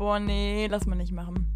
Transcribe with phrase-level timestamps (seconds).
[0.00, 1.46] Boah, nee, lass mal nicht machen.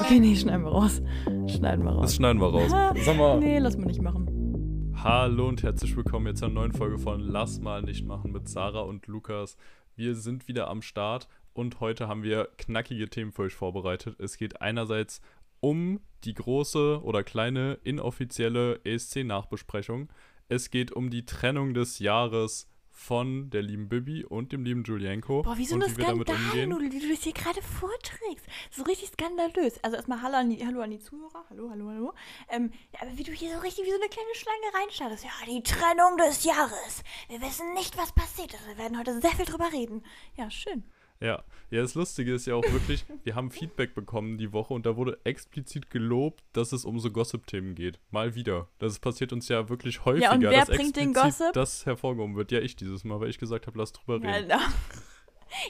[0.00, 1.00] Okay, nee, schneiden wir raus.
[1.46, 2.02] Schneiden wir raus.
[2.02, 2.68] Das schneiden wir raus.
[3.04, 3.38] Sag mal.
[3.38, 4.92] Nee, lass mal nicht machen.
[4.96, 8.80] Hallo und herzlich willkommen jetzt zur neuen Folge von Lass mal nicht machen mit Sarah
[8.80, 9.56] und Lukas.
[9.94, 14.18] Wir sind wieder am Start und heute haben wir knackige Themen für euch vorbereitet.
[14.18, 15.20] Es geht einerseits
[15.64, 20.12] um die große oder kleine inoffizielle ESC-Nachbesprechung.
[20.46, 25.42] Es geht um die Trennung des Jahres von der lieben Bibi und dem lieben Julienko.
[25.42, 26.90] Boah, wie so und eine wie wir damit umgehen.
[26.90, 28.44] Die du das hier gerade vorträgst.
[28.70, 29.82] So richtig skandalös.
[29.82, 31.46] Also erstmal Hallo an die, Hallo an die Zuhörer.
[31.48, 32.14] Hallo, hallo, hallo.
[32.50, 35.24] Ähm, ja, aber wie du hier so richtig wie so eine kleine Schlange reinstartest.
[35.24, 37.02] Ja, die Trennung des Jahres.
[37.28, 38.68] Wir wissen nicht, was passiert ist.
[38.68, 40.02] Wir werden heute sehr viel drüber reden.
[40.36, 40.84] Ja, schön.
[41.24, 44.84] Ja, ja, das Lustige ist ja auch wirklich, wir haben Feedback bekommen die Woche und
[44.84, 47.98] da wurde explizit gelobt, dass es um so Gossip-Themen geht.
[48.10, 48.68] Mal wieder.
[48.78, 51.54] Das passiert uns ja wirklich häufiger, Ja, und wer bringt den Gossip?
[51.54, 52.52] das hervorgehoben wird.
[52.52, 54.26] Ja, ich dieses Mal, weil ich gesagt habe, lass drüber reden.
[54.26, 54.60] Alter.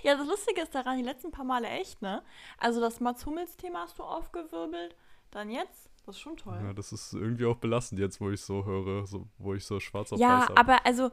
[0.02, 2.22] Ja, das Lustige ist daran, die letzten paar Male echt, ne?
[2.58, 4.96] Also das Mats Hummels-Thema hast du aufgewirbelt.
[5.30, 5.90] Dann jetzt.
[6.06, 6.58] Das ist schon toll.
[6.62, 9.80] Ja, das ist irgendwie auch belastend jetzt, wo ich so höre, so, wo ich so
[9.80, 11.10] schwarz auf weiß Ja, aber also,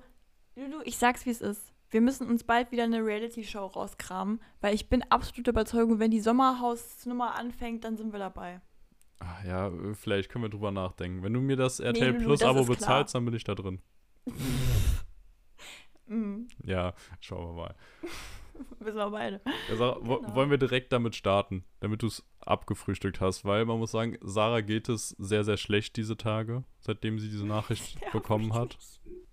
[0.56, 1.71] Lulu, ich sag's wie es ist.
[1.92, 6.10] Wir müssen uns bald wieder eine Reality-Show rauskramen, weil ich bin absolut der Überzeugung, wenn
[6.10, 8.62] die Sommerhausnummer anfängt, dann sind wir dabei.
[9.20, 11.22] Ah, ja, vielleicht können wir drüber nachdenken.
[11.22, 12.78] Wenn du mir das RTL Lulu, Plus Abo ist klar.
[12.78, 13.82] bezahlst, dann bin ich da drin.
[16.08, 16.50] Mhm.
[16.66, 17.76] Ja, schauen wir mal.
[18.80, 19.40] Wissen wir beide.
[19.74, 20.36] Sarah, wo, Genau.
[20.36, 24.60] Wollen wir direkt damit starten, damit du es abgefrühstückt hast, weil man muss sagen, Sarah
[24.60, 28.78] geht es sehr, sehr schlecht diese Tage, seitdem sie diese Nachricht bekommen hat.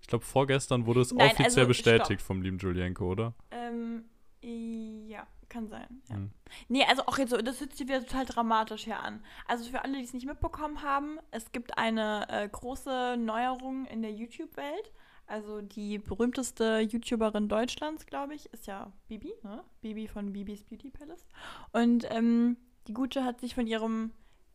[0.09, 3.35] Ich glaube, vorgestern wurde es Nein, offiziell also, bestätigt vom lieben Julienko, oder?
[3.51, 4.05] Ähm,
[4.41, 6.01] ja, kann sein.
[6.09, 6.15] Ja.
[6.15, 6.31] Hm.
[6.67, 9.23] Nee, also auch jetzt so, das hört sich wieder total dramatisch hier an.
[9.45, 14.01] Also für alle, die es nicht mitbekommen haben, es gibt eine äh, große Neuerung in
[14.01, 14.91] der YouTube-Welt.
[15.27, 19.63] Also die berühmteste YouTuberin Deutschlands, glaube ich, ist ja Bibi, ne?
[19.81, 21.27] Bibi von Bibis Beauty Palace.
[21.71, 22.57] Und ähm,
[22.87, 24.09] die Gute hat sich von ihrem,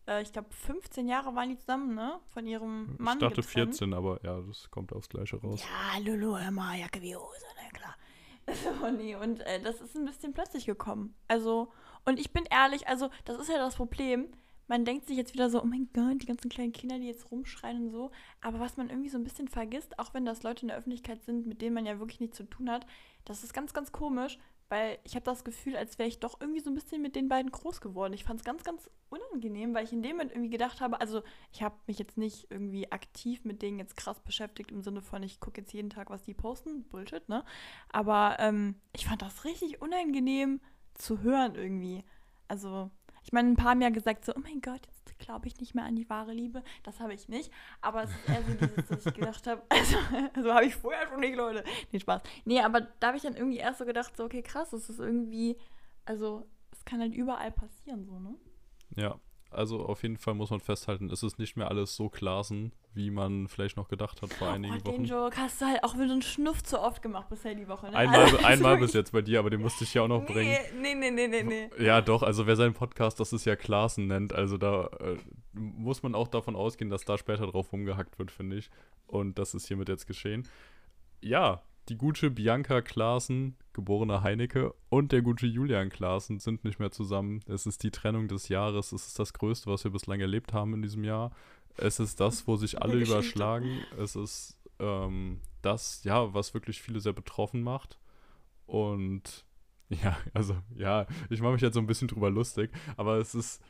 [0.06, 2.20] äh, ich glaube 15 Jahre waren die zusammen, ne?
[2.32, 3.74] Von ihrem Mann ich dachte getrennt.
[3.76, 5.62] 14, aber ja, das kommt aufs Gleiche raus.
[5.62, 7.96] Ja, Lulu, hör mal, Jacke wie Hose, na klar.
[8.82, 11.14] Oh nee, und äh, das ist ein bisschen plötzlich gekommen.
[11.28, 11.72] Also,
[12.04, 14.28] und ich bin ehrlich, also, das ist ja das Problem.
[14.66, 17.30] Man denkt sich jetzt wieder so, oh mein Gott, die ganzen kleinen Kinder, die jetzt
[17.30, 18.10] rumschreien und so.
[18.40, 21.22] Aber was man irgendwie so ein bisschen vergisst, auch wenn das Leute in der Öffentlichkeit
[21.22, 22.86] sind, mit denen man ja wirklich nichts zu tun hat,
[23.26, 24.38] das ist ganz, ganz komisch,
[24.74, 27.28] weil ich habe das Gefühl, als wäre ich doch irgendwie so ein bisschen mit den
[27.28, 28.12] beiden groß geworden.
[28.12, 31.22] Ich fand es ganz, ganz unangenehm, weil ich in dem Moment irgendwie gedacht habe, also
[31.52, 35.22] ich habe mich jetzt nicht irgendwie aktiv mit denen jetzt krass beschäftigt im Sinne von,
[35.22, 36.82] ich gucke jetzt jeden Tag, was die posten.
[36.88, 37.44] Bullshit, ne?
[37.92, 40.60] Aber ähm, ich fand das richtig unangenehm
[40.94, 42.02] zu hören irgendwie.
[42.48, 42.90] Also,
[43.24, 45.74] ich meine, ein paar haben ja gesagt so, oh mein Gott, jetzt glaube ich nicht
[45.74, 46.62] mehr an die wahre Liebe.
[46.82, 47.50] Das habe ich nicht.
[47.80, 49.96] Aber es ist eher so dass ich gedacht habe, also,
[50.34, 51.64] also habe ich vorher schon nicht, Leute.
[51.90, 52.22] Nee, Spaß.
[52.44, 54.98] Nee, aber da habe ich dann irgendwie erst so gedacht, so, okay, krass, das ist
[54.98, 55.56] irgendwie,
[56.04, 58.36] also, es kann halt überall passieren, so, ne?
[58.96, 59.18] Ja,
[59.50, 63.10] also auf jeden Fall muss man festhalten, es ist nicht mehr alles so klasen, wie
[63.10, 65.04] man vielleicht noch gedacht hat vor einigen Oh, den Wochen.
[65.04, 67.90] Joke hast du halt auch mit so einem Schnuff zu oft gemacht bisher die Woche,
[67.90, 67.96] ne?
[67.96, 70.56] Einmal, Also, einmal bis jetzt bei dir, aber den musste ich ja auch noch bringen.
[70.80, 71.84] Nee, nee, nee, nee, nee, nee.
[71.84, 75.16] Ja, doch, also wer seinen Podcast, das ist ja Klassen nennt, also da äh,
[75.52, 78.70] muss man auch davon ausgehen, dass da später drauf rumgehackt wird, finde ich.
[79.06, 80.48] Und das ist hiermit jetzt geschehen.
[81.20, 86.90] Ja, die gute Bianca Klaassen, geborene Heinecke, und der gute Julian Klaassen sind nicht mehr
[86.90, 87.40] zusammen.
[87.46, 88.92] Es ist die Trennung des Jahres.
[88.92, 91.30] Es ist das Größte, was wir bislang erlebt haben in diesem Jahr.
[91.76, 93.80] Es ist das, wo sich alle überschlagen.
[93.98, 97.98] Es ist ähm, das, ja, was wirklich viele sehr betroffen macht.
[98.66, 99.44] Und
[99.88, 103.62] ja, also ja, ich mache mich jetzt so ein bisschen drüber lustig, aber es ist,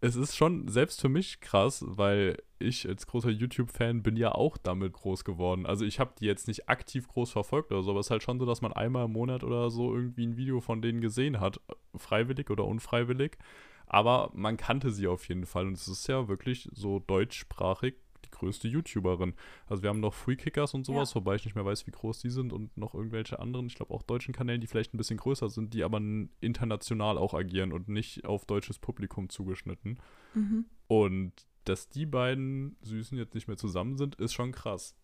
[0.00, 4.56] es ist schon selbst für mich krass, weil ich als großer YouTube-Fan bin ja auch
[4.56, 5.66] damit groß geworden.
[5.66, 8.22] Also ich habe die jetzt nicht aktiv groß verfolgt oder so, aber es ist halt
[8.22, 11.40] schon so, dass man einmal im Monat oder so irgendwie ein Video von denen gesehen
[11.40, 11.60] hat,
[11.96, 13.38] freiwillig oder unfreiwillig.
[13.94, 17.94] Aber man kannte sie auf jeden Fall und es ist ja wirklich so deutschsprachig
[18.24, 19.34] die größte YouTuberin.
[19.68, 21.16] Also wir haben noch Free Kickers und sowas, Ja.
[21.16, 23.94] wobei ich nicht mehr weiß, wie groß die sind und noch irgendwelche anderen, ich glaube
[23.94, 26.00] auch deutschen Kanälen, die vielleicht ein bisschen größer sind, die aber
[26.40, 30.00] international auch agieren und nicht auf deutsches Publikum zugeschnitten.
[30.34, 30.64] Mhm.
[30.88, 31.32] Und
[31.64, 34.96] dass die beiden Süßen jetzt nicht mehr zusammen sind, ist schon krass.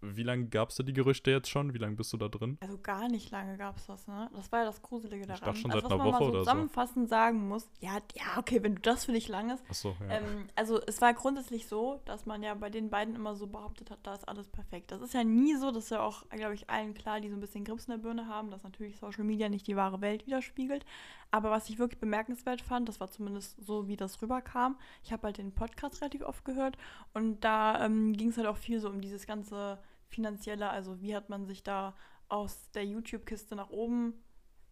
[0.00, 1.74] Wie lange gab es da die Gerüchte jetzt schon?
[1.74, 2.58] Wie lange bist du da drin?
[2.60, 4.30] Also gar nicht lange gab es das, ne?
[4.34, 5.36] Das war ja das Gruselige daran.
[5.36, 6.44] Ich dachte schon also, seit einer was man Woche so oder so.
[6.44, 9.64] zusammenfassend sagen muss, ja, ja, okay, wenn du das für dich lang ist.
[9.68, 10.16] Achso, ja.
[10.16, 13.90] Ähm, also es war grundsätzlich so, dass man ja bei den beiden immer so behauptet
[13.90, 14.90] hat, da ist alles perfekt.
[14.92, 17.34] Das ist ja nie so, das ist ja auch, glaube ich, allen klar, die so
[17.34, 20.26] ein bisschen Grips in der Birne haben, dass natürlich Social Media nicht die wahre Welt
[20.26, 20.84] widerspiegelt.
[21.30, 24.78] Aber was ich wirklich bemerkenswert fand, das war zumindest so, wie das rüberkam.
[25.02, 26.78] Ich habe halt den Podcast relativ oft gehört
[27.14, 31.14] und da ähm, ging es halt auch viel so um dieses ganze finanzielle, also wie
[31.14, 31.94] hat man sich da
[32.28, 34.14] aus der YouTube-Kiste nach oben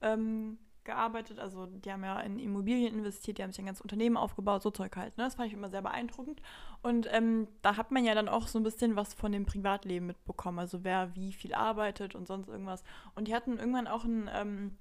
[0.00, 1.38] ähm, gearbeitet.
[1.38, 4.70] Also die haben ja in Immobilien investiert, die haben sich ein ganzes Unternehmen aufgebaut, so
[4.70, 5.16] Zeug halt.
[5.16, 5.24] Ne?
[5.24, 6.40] Das fand ich immer sehr beeindruckend.
[6.82, 10.06] Und ähm, da hat man ja dann auch so ein bisschen was von dem Privatleben
[10.06, 10.58] mitbekommen.
[10.58, 12.84] Also wer wie viel arbeitet und sonst irgendwas.
[13.14, 14.76] Und die hatten irgendwann auch ein, ähm,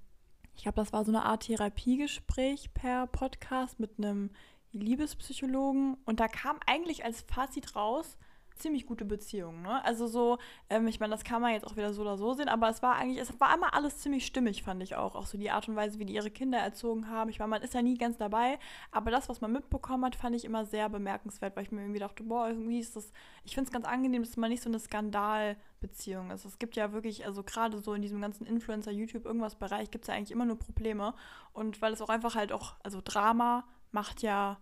[0.54, 4.30] ich glaube, das war so eine Art Therapiegespräch per Podcast mit einem
[4.72, 5.96] Liebespsychologen.
[6.04, 8.18] Und da kam eigentlich als Fazit raus,
[8.56, 9.62] ziemlich gute Beziehung.
[9.62, 9.84] Ne?
[9.84, 10.38] Also so,
[10.70, 12.82] ähm, ich meine, das kann man jetzt auch wieder so oder so sehen, aber es
[12.82, 15.14] war eigentlich, es war immer alles ziemlich stimmig, fand ich auch.
[15.14, 17.30] Auch so die Art und Weise, wie die ihre Kinder erzogen haben.
[17.30, 18.58] Ich meine, man ist ja nie ganz dabei,
[18.92, 22.00] aber das, was man mitbekommen hat, fand ich immer sehr bemerkenswert, weil ich mir irgendwie
[22.00, 23.10] dachte, boah, irgendwie ist das,
[23.44, 26.44] ich finde es ganz angenehm, dass man nicht so eine Skandalbeziehung ist.
[26.44, 30.04] Es gibt ja wirklich, also gerade so in diesem ganzen Influencer, YouTube, irgendwas Bereich, gibt
[30.04, 31.14] es ja eigentlich immer nur Probleme.
[31.52, 34.58] Und weil es auch einfach halt auch, also Drama macht ja,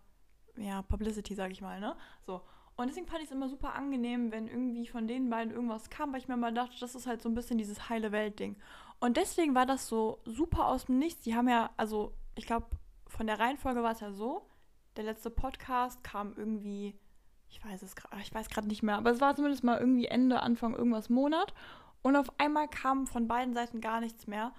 [0.56, 1.96] ja, Publicity, sag ich mal, ne?
[2.26, 2.42] So.
[2.76, 6.12] Und deswegen fand ich es immer super angenehm, wenn irgendwie von den beiden irgendwas kam,
[6.12, 8.56] weil ich mir mal dachte, das ist halt so ein bisschen dieses heile Welt-Ding.
[8.98, 11.22] Und deswegen war das so super aus dem Nichts.
[11.22, 12.66] Die haben ja, also ich glaube,
[13.06, 14.48] von der Reihenfolge war es ja so,
[14.96, 16.98] der letzte Podcast kam irgendwie,
[17.48, 20.06] ich weiß es gerade, ich weiß gerade nicht mehr, aber es war zumindest mal irgendwie
[20.06, 21.52] Ende, Anfang irgendwas Monat.
[22.02, 24.52] Und auf einmal kam von beiden Seiten gar nichts mehr.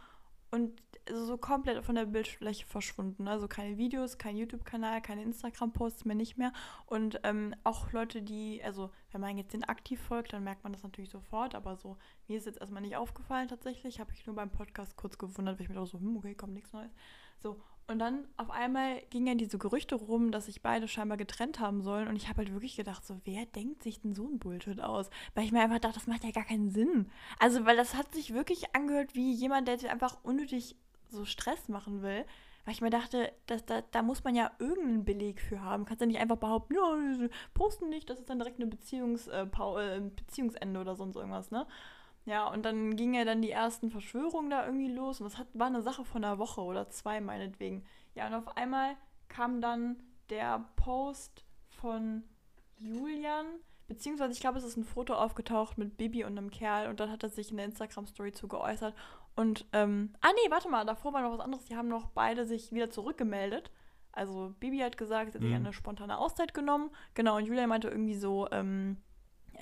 [0.54, 3.28] Und so komplett von der Bildfläche verschwunden.
[3.28, 6.54] Also keine Videos, kein YouTube-Kanal, keine Instagram-Posts mehr nicht mehr.
[6.86, 10.72] Und ähm, auch Leute, die, also wenn man jetzt den aktiv folgt, dann merkt man
[10.72, 11.56] das natürlich sofort.
[11.56, 11.98] Aber so,
[12.28, 14.00] mir ist jetzt erstmal nicht aufgefallen tatsächlich.
[14.00, 16.54] Habe ich nur beim Podcast kurz gewundert, weil ich mir dachte so, hm, okay, kommt
[16.54, 16.92] nichts Neues.
[17.40, 21.82] So, und dann auf einmal gingen diese Gerüchte rum, dass sich beide scheinbar getrennt haben
[21.82, 22.08] sollen.
[22.08, 25.10] Und ich habe halt wirklich gedacht, so, wer denkt sich denn so ein Bullshit aus?
[25.36, 27.10] Weil ich mir einfach dachte, das macht ja gar keinen Sinn.
[27.40, 30.78] Also, weil das hat sich wirklich angehört wie jemand, der einfach unnötig
[31.10, 32.26] so Stress machen will.
[32.66, 35.84] Weil ich mir dachte, das, da, da muss man ja irgendeinen Beleg für haben.
[35.84, 39.42] Kannst ja nicht einfach behaupten, ja, posten nicht, das ist dann direkt eine Beziehungs, äh,
[39.44, 41.68] äh, Beziehungsende oder sonst irgendwas, ne?
[42.26, 45.48] Ja, und dann gingen ja dann die ersten Verschwörungen da irgendwie los und das hat,
[45.54, 47.84] war eine Sache von einer Woche oder zwei meinetwegen.
[48.16, 48.96] Ja, und auf einmal
[49.28, 52.24] kam dann der Post von
[52.78, 53.46] Julian,
[53.88, 57.12] beziehungsweise ich glaube, es ist ein Foto aufgetaucht mit Bibi und einem Kerl und dann
[57.12, 58.96] hat er sich in der Instagram-Story zu geäußert.
[59.36, 61.66] Und, ähm, ah nee, warte mal, davor war noch was anderes.
[61.66, 63.72] Die haben noch beide sich wieder zurückgemeldet.
[64.12, 65.56] Also Bibi hat gesagt, sie hat sich Mhm.
[65.58, 66.92] eine spontane Auszeit genommen.
[67.16, 68.98] Genau, und Julian meinte irgendwie so, ähm,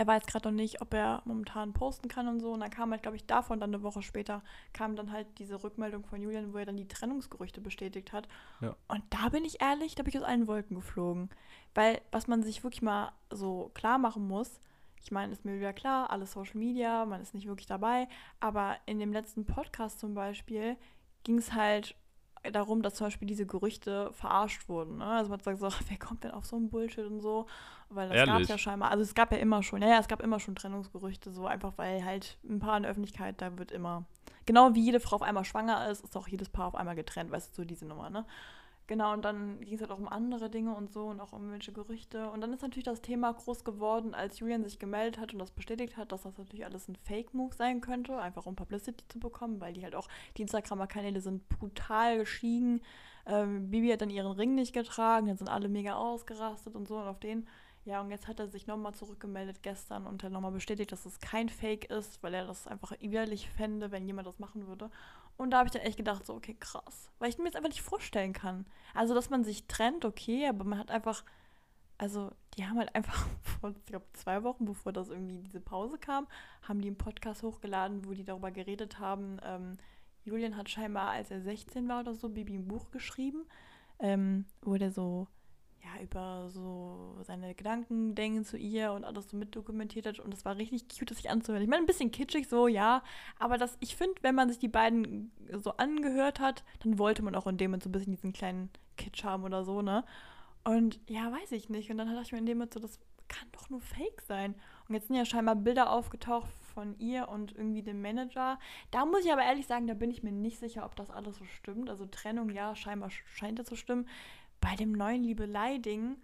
[0.02, 2.52] er weiß gerade noch nicht, ob er momentan posten kann und so.
[2.54, 4.42] Und dann kam halt, glaube ich, davon dann eine Woche später,
[4.74, 8.28] kam dann halt diese Rückmeldung von Julian, wo er dann die Trennungsgerüchte bestätigt hat.
[8.62, 8.76] Ja.
[8.88, 11.30] Und da bin ich ehrlich, da bin ich aus allen Wolken geflogen.
[11.76, 14.60] Weil, was man sich wirklich mal so klar machen muss,
[15.04, 18.08] ich meine, ist mir wieder klar, alles Social Media, man ist nicht wirklich dabei.
[18.40, 20.78] Aber in dem letzten Podcast zum Beispiel
[21.24, 21.96] ging es halt
[22.52, 24.98] darum, dass zum Beispiel diese Gerüchte verarscht wurden.
[24.98, 25.06] Ne?
[25.06, 27.46] Also man gesagt, so, wer kommt denn auf so einen Bullshit und so?
[27.90, 30.08] Weil das gab es ja scheinbar, also es gab ja immer schon, ja, ja, es
[30.08, 33.72] gab immer schon Trennungsgerüchte, so einfach weil halt ein Paar in der Öffentlichkeit, da wird
[33.72, 34.06] immer,
[34.46, 37.32] genau wie jede Frau auf einmal schwanger ist, ist auch jedes Paar auf einmal getrennt,
[37.32, 38.26] weißt du, so diese Nummer, ne?
[38.92, 41.50] Genau, und dann ging es halt auch um andere Dinge und so und auch um
[41.50, 42.30] welche Gerüchte.
[42.30, 45.52] Und dann ist natürlich das Thema groß geworden, als Julian sich gemeldet hat und das
[45.52, 49.62] bestätigt hat, dass das natürlich alles ein Fake-Move sein könnte, einfach um Publicity zu bekommen,
[49.62, 52.82] weil die halt auch, die Instagramer-Kanäle sind brutal gestiegen.
[53.26, 56.98] Ähm, Bibi hat dann ihren Ring nicht getragen, dann sind alle mega ausgerastet und so
[56.98, 57.48] und auf den.
[57.86, 61.22] Ja, und jetzt hat er sich nochmal zurückgemeldet gestern und hat nochmal bestätigt, dass es
[61.22, 64.92] kein Fake ist, weil er das einfach widerlich fände, wenn jemand das machen würde.
[65.42, 67.10] Und da habe ich dann echt gedacht, so, okay, krass.
[67.18, 68.68] Weil ich mir jetzt einfach nicht vorstellen kann.
[68.94, 71.26] Also, dass man sich trennt, okay, aber man hat einfach,
[71.98, 75.98] also, die haben halt einfach vor, ich glaube, zwei Wochen, bevor das irgendwie diese Pause
[75.98, 76.28] kam,
[76.62, 79.40] haben die einen Podcast hochgeladen, wo die darüber geredet haben.
[79.44, 79.80] Ähm,
[80.26, 83.48] Julian hat scheinbar, als er 16 war oder so, Bibi ein Buch geschrieben,
[83.98, 85.28] ähm, wo der so
[85.84, 90.20] ja, über so seine Gedanken denken zu ihr und alles so mitdokumentiert hat.
[90.20, 91.64] Und das war richtig cute, das sich anzuhören.
[91.64, 93.04] Ich meine, ein bisschen kitschig so, ja.
[93.40, 97.36] Aber das, ich finde, wenn man sich die beiden so angehört hat, dann wollte man
[97.36, 100.04] auch in dem Moment so ein bisschen diesen kleinen Kitsch haben oder so, ne?
[100.64, 101.90] Und ja, weiß ich nicht.
[101.90, 104.54] Und dann dachte ich mir in dem Moment so, das kann doch nur Fake sein.
[104.88, 108.60] Und jetzt sind ja scheinbar Bilder aufgetaucht von ihr und irgendwie dem Manager.
[108.92, 111.38] Da muss ich aber ehrlich sagen, da bin ich mir nicht sicher, ob das alles
[111.38, 111.90] so stimmt.
[111.90, 114.08] Also Trennung, ja, scheinbar scheint es zu stimmen
[114.62, 116.18] bei dem neuen Liebelei-Ding,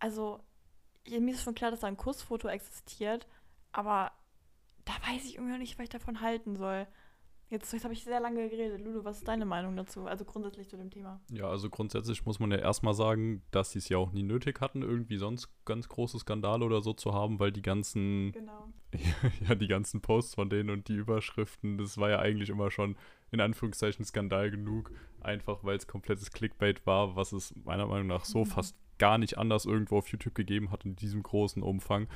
[0.00, 0.40] also
[1.08, 3.28] mir ist schon klar, dass da ein Kussfoto existiert,
[3.70, 4.10] aber
[4.84, 6.86] da weiß ich irgendwie noch nicht, was ich davon halten soll.
[7.48, 8.80] Jetzt, jetzt habe ich sehr lange geredet.
[8.80, 10.06] Ludo, was ist deine Meinung dazu?
[10.06, 11.20] Also grundsätzlich zu dem Thema.
[11.30, 14.60] Ja, also grundsätzlich muss man ja erstmal sagen, dass sie es ja auch nie nötig
[14.60, 18.72] hatten, irgendwie sonst ganz große Skandale oder so zu haben, weil die ganzen, Genau.
[19.48, 22.96] ja, die ganzen Posts von denen und die Überschriften, das war ja eigentlich immer schon
[23.30, 24.90] in Anführungszeichen Skandal genug,
[25.26, 28.46] einfach weil es komplettes Clickbait war, was es meiner Meinung nach so Mhm.
[28.46, 32.08] fast gar nicht anders irgendwo auf YouTube gegeben hat in diesem großen Umfang.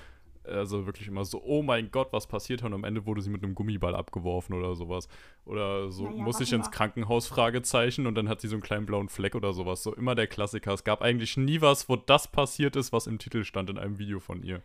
[0.44, 2.62] Also wirklich immer so, oh mein Gott, was passiert?
[2.64, 5.06] Und am Ende wurde sie mit einem Gummiball abgeworfen oder sowas.
[5.44, 6.70] Oder so, Naja, muss ich ins.
[6.70, 9.82] Krankenhaus, Fragezeichen, und dann hat sie so einen kleinen blauen Fleck oder sowas.
[9.82, 10.72] So immer der Klassiker.
[10.72, 13.98] Es gab eigentlich nie was, wo das passiert ist, was im Titel stand in einem
[13.98, 14.62] Video von ihr.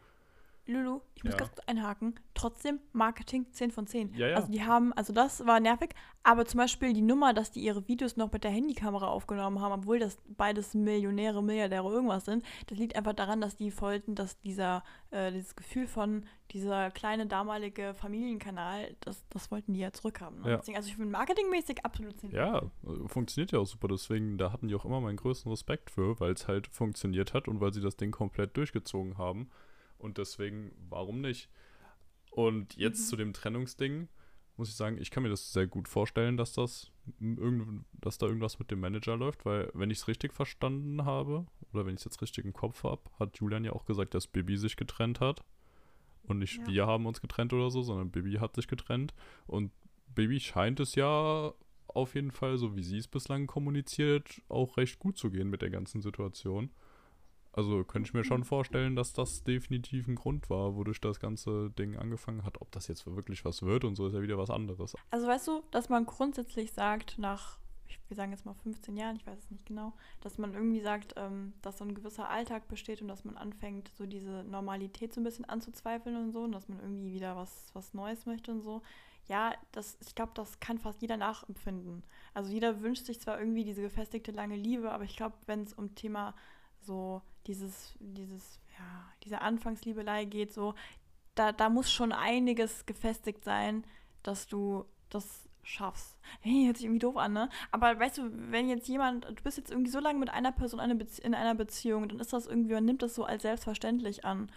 [0.68, 1.40] Lulu, ich muss Ja.
[1.40, 2.16] kurz einhaken.
[2.34, 4.14] Trotzdem Marketing 10 von 10.
[4.16, 4.36] Ja, ja.
[4.36, 5.92] Also die haben, also das war nervig,
[6.24, 9.74] aber zum Beispiel die Nummer, dass die ihre Videos noch mit der Handykamera aufgenommen haben,
[9.82, 14.40] obwohl das beides Millionäre, Milliardäre irgendwas sind, das liegt einfach daran, dass die wollten, dass
[14.42, 20.42] dieser, äh, dieses Gefühl von dieser kleine damalige Familienkanal, das, das wollten die ja zurückhaben.
[20.42, 20.58] Ne?
[20.60, 22.40] Deswegen, also ich finde marketingmäßig absolut 10 von 10.
[22.40, 23.88] Ja, funktioniert ja auch super.
[23.88, 27.48] Deswegen, da hatten die auch immer meinen größten Respekt für, weil es halt funktioniert hat
[27.48, 29.50] und weil sie das Ding komplett durchgezogen haben.
[29.98, 31.50] Und deswegen, warum nicht?
[32.32, 33.06] Und jetzt Mhm.
[33.06, 34.08] zu dem Trennungsding,
[34.58, 38.26] muss ich sagen, ich kann mir das sehr gut vorstellen, dass das irgend, dass da
[38.26, 42.02] irgendwas mit dem Manager läuft, weil wenn ich es richtig verstanden habe, oder wenn ich
[42.02, 45.20] es jetzt richtig im Kopf habe, hat Julian ja auch gesagt, dass Bibi sich getrennt
[45.20, 45.44] hat.
[46.24, 46.68] Und nicht Ja.
[46.68, 49.14] wir haben uns getrennt oder so, sondern Bibi hat sich getrennt.
[49.46, 49.72] Und
[50.14, 51.54] Bibi scheint es ja
[51.88, 55.62] auf jeden Fall, so wie sie es bislang kommuniziert, auch recht gut zu gehen mit
[55.62, 56.72] der ganzen Situation.
[57.56, 61.70] Also könnte ich mir schon vorstellen, dass das definitiv ein Grund war, wodurch das ganze
[61.70, 62.60] Ding angefangen hat.
[62.60, 64.94] Ob das jetzt wirklich was wird und so ist ja wieder was anderes.
[65.10, 67.58] Also weißt du, dass man grundsätzlich sagt, nach,
[67.88, 70.82] ich, wir sagen jetzt mal 15 Jahren, ich weiß es nicht genau, dass man irgendwie
[70.82, 75.14] sagt, ähm, dass so ein gewisser Alltag besteht und dass man anfängt, so diese Normalität
[75.14, 78.52] so ein bisschen anzuzweifeln und so und dass man irgendwie wieder was, was Neues möchte
[78.52, 78.82] und so.
[79.30, 82.04] Ja, das, ich glaube, das kann fast jeder nachempfinden.
[82.34, 85.74] Also jeder wünscht sich zwar irgendwie diese gefestigte lange Liebe, aber ich glaube, wenn es
[85.74, 86.36] um Thema
[86.82, 90.76] so dieses, dieses, ja, diese Anfangsliebelei geht, so,
[91.36, 93.84] da, da muss schon einiges gefestigt sein,
[94.24, 96.18] dass du das schaffst.
[96.42, 97.50] Hey, hört sich irgendwie doof an, ne?
[97.72, 100.80] Aber weißt du, wenn jetzt jemand, du bist jetzt irgendwie so lange mit einer Person
[100.80, 104.52] in einer Beziehung, dann ist das irgendwie, man nimmt das so als selbstverständlich an.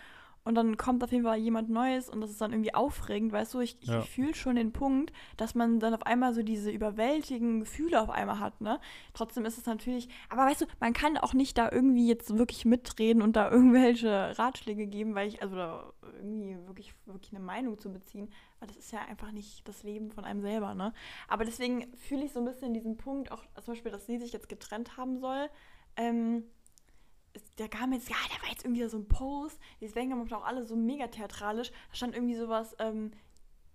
[0.48, 3.52] Und dann kommt auf jeden Fall jemand Neues und das ist dann irgendwie aufregend, weißt
[3.52, 4.00] du, ich, ich Ja.
[4.00, 8.40] fühle schon den Punkt, dass man dann auf einmal so diese überwältigenden Gefühle auf einmal
[8.40, 8.80] hat, ne?
[9.12, 12.64] Trotzdem ist es natürlich, aber weißt du, man kann auch nicht da irgendwie jetzt wirklich
[12.64, 17.78] mitreden und da irgendwelche Ratschläge geben, weil ich, also da irgendwie wirklich, wirklich eine Meinung
[17.78, 20.94] zu beziehen, weil das ist ja einfach nicht das Leben von einem selber, ne?
[21.28, 24.32] Aber deswegen fühle ich so ein bisschen diesen Punkt, auch zum Beispiel, dass sie sich
[24.32, 25.50] jetzt getrennt haben soll,
[25.96, 26.44] ähm,
[27.58, 30.64] der kam jetzt, ja, der war jetzt irgendwie so ein Post, deswegen haben auch alle
[30.64, 33.12] so mega theatralisch, da stand irgendwie sowas, ähm,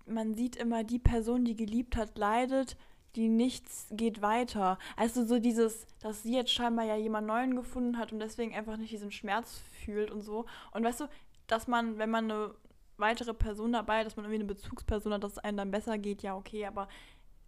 [0.06, 2.76] man sieht immer, die Person, die geliebt hat, leidet,
[3.16, 4.78] die nichts geht weiter.
[4.96, 8.76] Also so dieses, dass sie jetzt scheinbar ja jemand Neuen gefunden hat und deswegen einfach
[8.76, 10.46] nicht diesen Schmerz fühlt und so.
[10.72, 11.08] Und weißt du,
[11.46, 12.54] dass man, wenn man eine
[12.96, 15.98] weitere Person dabei hat, dass man irgendwie eine Bezugsperson hat, dass es einem dann besser
[15.98, 16.88] geht, ja, okay, aber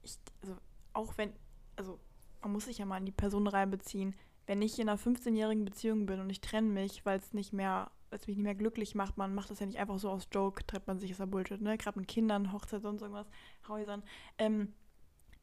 [0.02, 0.56] ich, also
[0.92, 1.32] auch wenn,
[1.76, 1.98] also
[2.42, 4.14] man muss sich ja mal in die Person reinbeziehen.
[4.46, 7.90] Wenn ich in einer 15-jährigen Beziehung bin und ich trenne mich, weil es nicht mehr,
[8.10, 10.28] weil es mich nicht mehr glücklich macht, man macht das ja nicht einfach so aus
[10.32, 11.76] Joke, trennt man sich, ist ja Bullshit, ne?
[11.76, 13.28] Gerade mit Kindern, Hochzeit, sonst irgendwas,
[13.68, 14.02] Häusern,
[14.38, 14.72] ähm,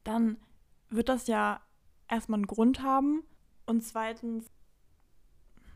[0.04, 0.38] dann
[0.88, 1.60] wird das ja
[2.08, 3.22] erstmal einen Grund haben
[3.66, 4.50] und zweitens,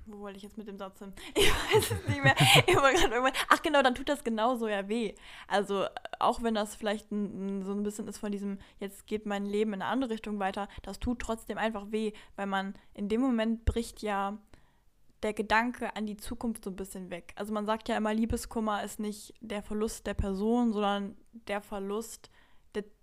[0.08, 1.12] wo wollte ich jetzt mit dem Satz hin?
[1.34, 2.34] Ich weiß es nicht mehr.
[2.66, 5.14] Irgendwann, ach genau, dann tut das genauso ja weh.
[5.46, 5.86] Also
[6.18, 9.72] auch wenn das vielleicht ein, so ein bisschen ist von diesem, jetzt geht mein Leben
[9.74, 13.64] in eine andere Richtung weiter, das tut trotzdem einfach weh, weil man in dem Moment
[13.64, 14.38] bricht ja
[15.22, 17.32] der Gedanke an die Zukunft so ein bisschen weg.
[17.36, 22.30] Also man sagt ja immer, Liebeskummer ist nicht der Verlust der Person, sondern der Verlust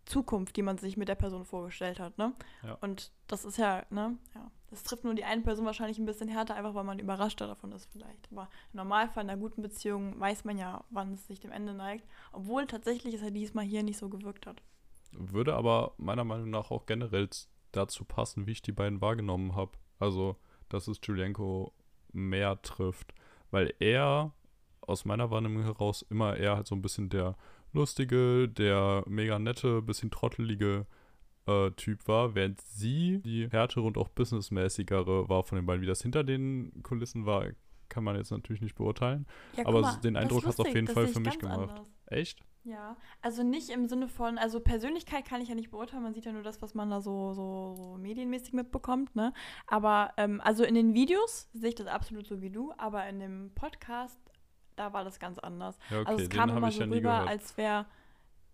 [0.06, 2.34] Zukunft, die man sich mit der Person vorgestellt hat, ne?
[2.64, 2.78] Ja.
[2.82, 4.18] Und das ist ja, ne?
[4.34, 4.52] Ja.
[4.70, 7.72] Das trifft nur die eine Person wahrscheinlich ein bisschen härter, einfach weil man überraschter davon
[7.72, 8.30] ist vielleicht.
[8.32, 11.74] Aber im Normalfall in einer guten Beziehung weiß man ja, wann es sich dem Ende
[11.74, 12.06] neigt.
[12.34, 14.62] Obwohl tatsächlich es ja diesmal hier nicht so gewirkt hat.
[15.12, 17.30] Würde aber meiner Meinung nach auch generell
[17.72, 19.72] dazu passen, wie ich die beiden wahrgenommen habe.
[20.00, 20.36] Also,
[20.68, 21.74] dass es Julienko
[22.12, 23.14] mehr trifft.
[23.52, 24.34] Weil er
[24.82, 27.36] aus meiner Wahrnehmung heraus immer eher halt so ein bisschen der
[27.76, 30.86] lustige, der mega nette, bisschen trottelige
[31.48, 35.82] äh, Typ war, während sie die härtere und auch businessmäßigere war von den beiden.
[35.82, 37.46] Wie das hinter den Kulissen war,
[37.90, 39.28] kann man jetzt natürlich nicht beurteilen.
[39.56, 41.70] Ja, Aber mal, den Eindruck hat's auf lustig, jeden Fall für ich mich gemacht.
[41.70, 41.82] anders.
[42.08, 42.44] Echt?
[42.64, 46.26] Ja, also nicht im Sinne von, also Persönlichkeit kann ich ja nicht beurteilen, man sieht
[46.26, 49.34] ja nur das, was man da so, so, so medienmäßig mitbekommt, ne?
[49.68, 53.20] Aber, ähm, also in den Videos sehe ich das absolut so wie du, aber in
[53.20, 54.20] dem Podcast
[54.76, 55.78] da war das ganz anders.
[55.90, 57.86] Ja, okay, also es kam immer so ja rüber, als wäre.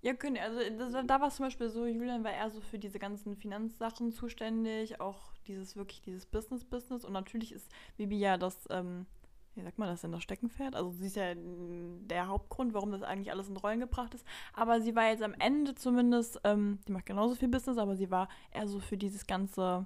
[0.03, 2.79] Ja, können, also das, da war es zum Beispiel so, Julian war eher so für
[2.79, 7.05] diese ganzen Finanzsachen zuständig, auch dieses wirklich dieses Business-Business.
[7.05, 9.05] Und natürlich ist Bibi ja das, ähm,
[9.53, 10.75] wie sagt man das denn, das Steckenpferd?
[10.75, 14.25] Also sie ist ja der Hauptgrund, warum das eigentlich alles in Rollen gebracht ist.
[14.53, 18.09] Aber sie war jetzt am Ende zumindest, ähm, die macht genauso viel Business, aber sie
[18.09, 19.85] war eher so für dieses ganze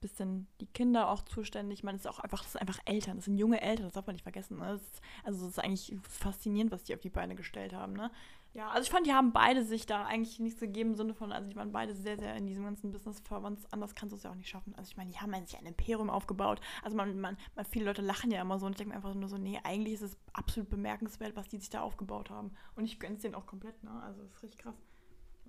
[0.00, 1.82] bisschen die Kinder auch zuständig.
[1.82, 4.14] Man ist auch einfach, das sind einfach Eltern, das sind junge Eltern, das darf man
[4.14, 4.58] nicht vergessen.
[4.58, 4.66] Ne?
[4.66, 7.92] Das ist, also es ist eigentlich faszinierend, was die auf die Beine gestellt haben.
[7.92, 8.10] Ne?
[8.52, 11.30] Ja, also ich fand, die haben beide sich da eigentlich nichts gegeben im Sinne von,
[11.30, 13.60] also die waren beide sehr, sehr in diesem ganzen Business verwandt.
[13.70, 14.74] Anders kannst du es ja auch nicht schaffen.
[14.76, 16.60] Also ich meine, die haben sich ein Imperium aufgebaut.
[16.82, 19.14] Also man, man, man, viele Leute lachen ja immer so und ich denke mir einfach
[19.14, 22.52] nur so, nee, eigentlich ist es absolut bemerkenswert, was die sich da aufgebaut haben.
[22.74, 24.02] Und ich gönn's denen auch komplett, ne?
[24.02, 24.82] Also das ist richtig krass.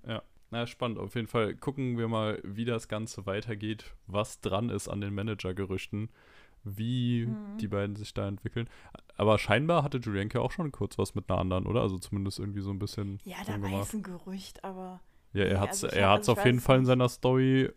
[0.06, 0.22] Ja.
[0.52, 1.00] Na, spannend.
[1.00, 5.14] Auf jeden Fall gucken wir mal, wie das Ganze weitergeht, was dran ist an den
[5.16, 6.10] Manager-Gerüchten,
[6.64, 7.58] wie Mhm.
[7.60, 8.70] die beiden sich da entwickeln.
[9.16, 11.82] Aber scheinbar hatte Julienke auch schon kurz was mit einer anderen, oder?
[11.82, 13.20] Also zumindest irgendwie so ein bisschen.
[13.24, 15.00] Ja, da war jetzt ein Gerücht, aber
[15.34, 16.86] Ja, er Nee, hat es also ich er hat's also ich auf jeden Fall in
[16.86, 17.70] seiner Story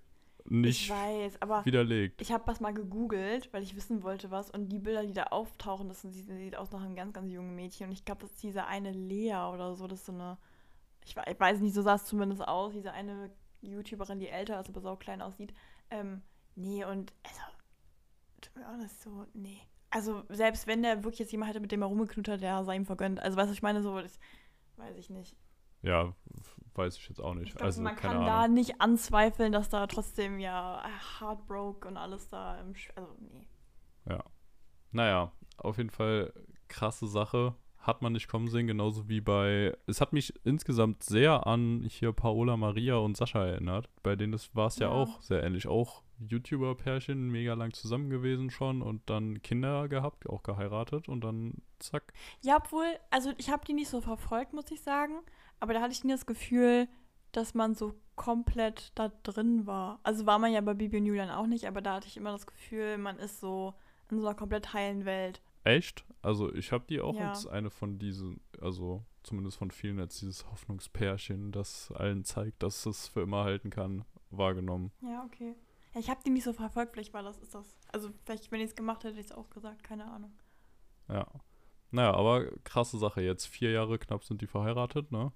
[0.44, 2.20] ich nicht weiß, aber widerlegt.
[2.20, 4.50] Ich habe was mal gegoogelt, weil ich wissen wollte, was.
[4.50, 7.54] Und die Bilder, die da auftauchen, das die sieht aus nach einem ganz, ganz jungen
[7.54, 7.86] Mädchen.
[7.86, 9.86] Und ich glaube, das ist diese eine Lea oder so.
[9.86, 10.36] Das ist so eine.
[11.04, 12.72] Ich, wei- ich weiß nicht, so sah es zumindest aus.
[12.72, 13.30] Diese eine
[13.60, 15.54] YouTuberin, die älter ist, aber so klein aussieht.
[15.90, 16.22] Ähm,
[16.54, 17.40] nee, und also.
[18.40, 19.26] Tut mir auch nicht so.
[19.32, 19.60] Nee.
[19.90, 22.84] Also, selbst wenn der wirklich jetzt jemand hätte, mit dem er rumgeknuttert, der sei ihm
[22.86, 23.20] vergönnt.
[23.20, 24.00] Also, weißt du, ich meine, so.
[24.00, 24.18] Das
[24.76, 25.36] weiß ich nicht.
[25.82, 26.14] Ja,
[26.74, 27.48] weiß ich jetzt auch nicht.
[27.48, 28.26] Ich glaub, also, man kann Ahnung.
[28.26, 30.82] da nicht anzweifeln, dass da trotzdem ja
[31.20, 32.74] Heartbroke und alles da im.
[32.74, 33.46] Sch also, nee.
[34.92, 36.32] Naja, auf jeden Fall
[36.68, 37.54] krasse Sache.
[37.84, 39.76] Hat man nicht kommen sehen, genauso wie bei.
[39.86, 43.90] Es hat mich insgesamt sehr an hier Paola Maria und Sascha erinnert.
[44.02, 44.88] Bei denen war es ja.
[44.88, 44.94] Ja.
[44.94, 45.68] auch sehr ähnlich.
[45.68, 51.62] Auch YouTuber-Pärchen, mega lang zusammen gewesen schon und dann Kinder gehabt, auch geheiratet und dann
[51.78, 52.14] zack.
[52.40, 55.20] Ja, obwohl, also ich habe die nicht so verfolgt, muss ich sagen.
[55.60, 56.88] Aber da hatte ich nie das Gefühl,
[57.32, 60.00] dass man so komplett da drin war.
[60.04, 62.32] Also war man ja bei Bibi und Julian auch nicht, aber da hatte ich immer
[62.32, 63.74] das Gefühl, man ist so
[64.10, 65.42] in so einer komplett heilen Welt.
[65.64, 66.04] Echt?
[66.22, 67.30] Also ich habe die auch Ja.
[67.30, 72.86] als eine von diesen, also zumindest von vielen als dieses Hoffnungspärchen, das allen zeigt, dass
[72.86, 74.92] es für immer halten kann, wahrgenommen.
[75.00, 75.54] Ja, okay.
[75.94, 77.76] Ja, ich habe die nicht so verfolgt, vielleicht war das, ist das.
[77.92, 80.32] Also vielleicht, wenn ich es gemacht hätte, hätte ich es auch gesagt, keine Ahnung.
[81.08, 81.26] Ja.
[81.90, 83.46] Naja, aber krasse Sache jetzt.
[83.46, 85.32] Vier Jahre knapp sind die verheiratet, ne?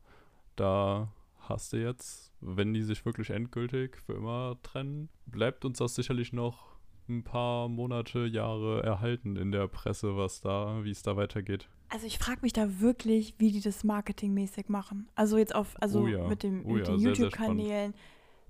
[0.56, 5.94] Da hast du jetzt, wenn die sich wirklich endgültig für immer trennen, bleibt uns das
[5.94, 6.67] sicherlich noch
[7.08, 11.68] ein paar Monate, Jahre erhalten in der Presse, was da, wie es da weitergeht.
[11.90, 15.08] Also ich frage mich da wirklich, wie die das marketingmäßig machen.
[15.14, 16.26] Also jetzt auf, also Oh ja.
[16.26, 17.94] mit, dem, Oh mit ja, den YouTube-Kanälen,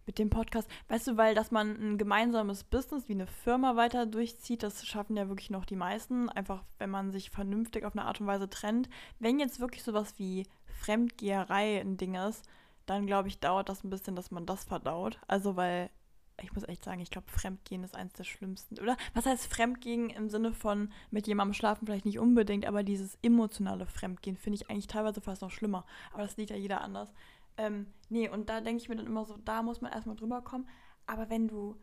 [0.06, 0.68] mit dem Podcast.
[0.88, 5.16] Weißt du, weil dass man ein gemeinsames Business wie eine Firma weiter durchzieht, das schaffen
[5.16, 6.28] ja wirklich noch die meisten.
[6.30, 8.88] Einfach, wenn man sich vernünftig auf eine Art und Weise trennt.
[9.20, 12.44] Wenn jetzt wirklich sowas wie Fremdgeherei ein Ding ist,
[12.86, 15.20] dann glaube ich, dauert das ein bisschen, dass man das verdaut.
[15.28, 15.90] Also weil
[16.42, 18.78] ich muss echt sagen, ich glaube, Fremdgehen ist eins der schlimmsten.
[18.78, 23.18] Oder was heißt Fremdgehen im Sinne von mit jemandem schlafen vielleicht nicht unbedingt, aber dieses
[23.22, 25.84] emotionale Fremdgehen finde ich eigentlich teilweise fast noch schlimmer.
[26.12, 27.12] Aber das sieht ja jeder anders.
[27.56, 30.42] Ähm, nee, und da denke ich mir dann immer so, da muss man erstmal drüber
[30.42, 30.68] kommen.
[31.06, 31.76] Aber wenn du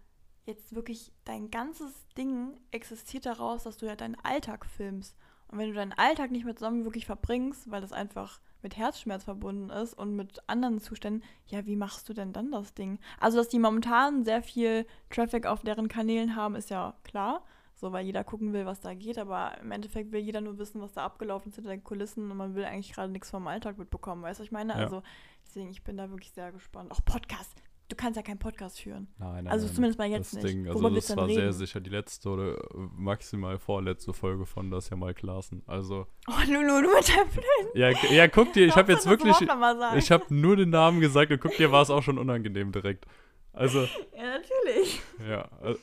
[0.46, 5.18] jetzt wirklich dein ganzes Ding existiert daraus, dass du ja deinen Alltag filmst.
[5.48, 9.26] Und wenn du deinen Alltag nicht mehr zusammen wirklich verbringst, weil das einfach mit Herzschmerz
[9.26, 12.98] verbunden ist und mit anderen Zuständen, ja, wie machst du denn dann das Ding?
[13.20, 17.44] Also, dass die momentan sehr viel Traffic auf deren Kanälen haben, ist ja klar.
[17.76, 20.82] So, weil jeder gucken will, was da geht, aber im Endeffekt will jeder nur wissen,
[20.82, 23.78] was da abgelaufen ist hinter den Kulissen und man will eigentlich gerade nichts vom Alltag
[23.78, 24.74] mitbekommen, weißt du, ich meine?
[24.74, 24.80] Ja.
[24.80, 25.04] Also,
[25.46, 26.92] deswegen, ich bin da wirklich sehr gespannt.
[26.92, 27.62] Auch Podcast.
[27.88, 29.08] Du kannst ja keinen Podcast führen.
[29.20, 30.56] Nein, nein, Also nein, zumindest mal jetzt das nicht.
[30.56, 31.54] Ding, also das war sehr reden?
[31.54, 32.58] sicher die letzte oder äh,
[32.96, 35.62] maximal vorletzte Folge von das ja mal Klassen.
[35.68, 37.72] Also, Oh, Lulu, du mit deinem Blöden.
[37.76, 41.40] ja, ja guck dir, ich habe jetzt wirklich, ich habe nur den Namen gesagt und
[41.40, 43.06] guck dir, war es auch schon unangenehm direkt.
[43.54, 43.82] Also,
[44.18, 45.02] Ja, natürlich.
[45.30, 45.76] Ja, äh,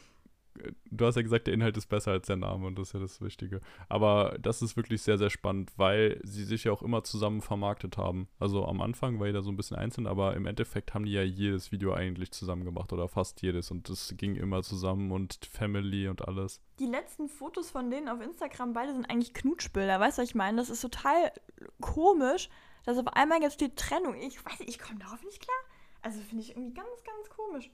[0.90, 3.00] du hast ja gesagt, der Inhalt ist besser als der Name und das ist ja
[3.00, 3.60] das Wichtige.
[3.88, 7.96] Aber das ist wirklich sehr, sehr spannend, weil sie sich ja auch immer zusammen vermarktet
[7.96, 8.28] haben.
[8.38, 11.22] Also am Anfang war jeder so ein bisschen einzeln, aber im Endeffekt haben die ja
[11.22, 16.08] jedes Video eigentlich zusammen gemacht oder fast jedes und das ging immer zusammen und Family
[16.08, 16.60] und alles.
[16.78, 20.00] Die letzten Fotos von denen auf Instagram, beide sind eigentlich Knutschbilder.
[20.00, 20.58] Weißt du, was ich meine?
[20.58, 21.32] Das ist total
[21.80, 22.48] komisch,
[22.84, 24.14] dass auf einmal jetzt steht Trennung.
[24.16, 25.56] Ich weiß nicht, ich komme darauf nicht klar.
[26.02, 27.70] Also finde ich irgendwie ganz, ganz komisch.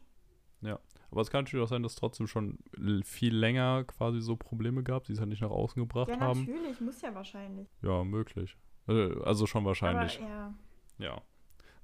[1.11, 2.59] Aber es kann natürlich auch sein, dass trotzdem schon
[3.05, 6.41] viel länger quasi so Probleme gab, die es halt nicht nach außen gebracht Ja, haben.
[6.45, 7.67] natürlich, muss ja wahrscheinlich.
[7.81, 8.57] Ja, möglich.
[8.89, 10.19] Äh, Also schon wahrscheinlich.
[10.21, 10.55] Aber ja.
[10.99, 11.23] Ja.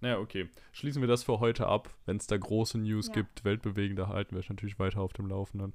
[0.00, 0.50] Naja, okay.
[0.72, 1.88] Schließen wir das für heute ab.
[2.04, 3.14] Wenn es da große News Ja.
[3.14, 5.72] gibt, weltbewegende, halten wir euch natürlich weiter auf dem Laufenden.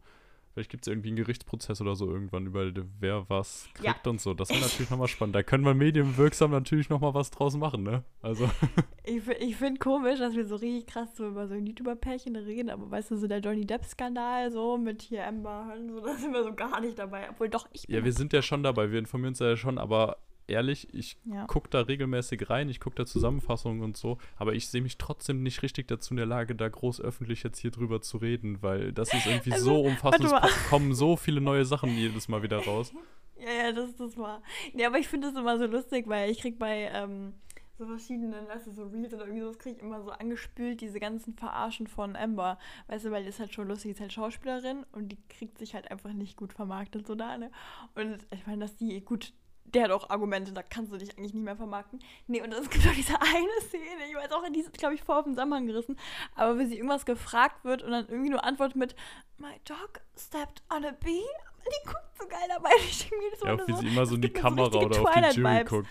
[0.59, 2.69] Vielleicht gibt es irgendwie einen Gerichtsprozess oder so irgendwann über
[2.99, 4.09] wer was kriegt Ja.
[4.11, 4.33] und so.
[4.33, 5.33] Das wäre natürlich nochmal spannend.
[5.33, 8.03] Da können wir medienwirksam natürlich nochmal was draus machen, ne?
[8.21, 8.49] Also,
[9.05, 12.69] Ich, ich finde komisch, dass wir so richtig krass so über so ein YouTuber-Pärchen reden,
[12.69, 16.33] aber weißt du, so der Johnny Depp-Skandal, so mit hier Amber Heard, so, da sind
[16.33, 17.29] wir so gar nicht dabei.
[17.29, 17.95] Obwohl doch, ich bin.
[17.95, 20.17] ja, wir sind ja schon dabei, wir informieren uns ja schon, aber
[20.49, 21.45] ehrlich, ich Ja.
[21.45, 25.43] gucke da regelmäßig rein, ich gucke da Zusammenfassungen und so, aber ich sehe mich trotzdem
[25.43, 28.91] nicht richtig dazu in der Lage, da groß öffentlich jetzt hier drüber zu reden, weil
[28.93, 30.49] das ist irgendwie Also, so umfassend, es mal.
[30.69, 32.93] kommen so viele neue Sachen jedes Mal wieder raus.
[33.41, 34.43] Ja, ja, das das war.
[34.73, 37.31] Nee, aber ich finde das immer so lustig, weil ich krieg bei ähm,
[37.77, 40.99] so verschiedenen, weißt du, so Reels oder irgendwie sowas krieg ich immer so angespült, diese
[40.99, 42.59] ganzen Verarschen von Amber.
[42.87, 45.57] Weißt du, weil die ist halt schon lustig, die ist halt Schauspielerin und die kriegt
[45.57, 47.49] sich halt einfach nicht gut vermarktet, so da, ne?
[47.95, 49.31] Und ich meine, dass die, gut,
[49.73, 51.99] der hat auch Argumente, da kannst du dich eigentlich nicht mehr vermarkten.
[52.27, 55.01] Nee, und es gibt auch diese eine Szene, ich weiß auch, die ist, glaube ich,
[55.03, 55.97] vor auf den Zusammenhang gerissen,
[56.35, 58.95] aber wenn sie irgendwas gefragt wird und dann irgendwie nur antwortet mit
[59.37, 61.21] My dog stepped on a bee.
[61.65, 62.69] Die guckt so geil dabei.
[62.79, 64.85] Ich denke so, Ja, auch wie so, sie immer so in die so Kamera richtige
[64.85, 65.87] oder auf die Jury guckt.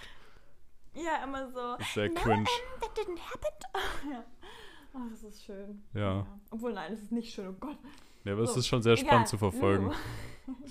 [0.94, 1.76] Ja, immer so.
[1.78, 2.40] Das ist sehr no, cringe.
[2.40, 4.10] um, that didn't happen.
[4.12, 4.24] ja.
[4.94, 5.82] Oh, das ist schön.
[5.94, 6.26] Ja.
[6.50, 7.76] Obwohl, nein, das ist nicht schön, oh Gott.
[8.24, 9.06] Ja, aber es So, ist schon sehr egal.
[9.06, 9.92] spannend zu verfolgen.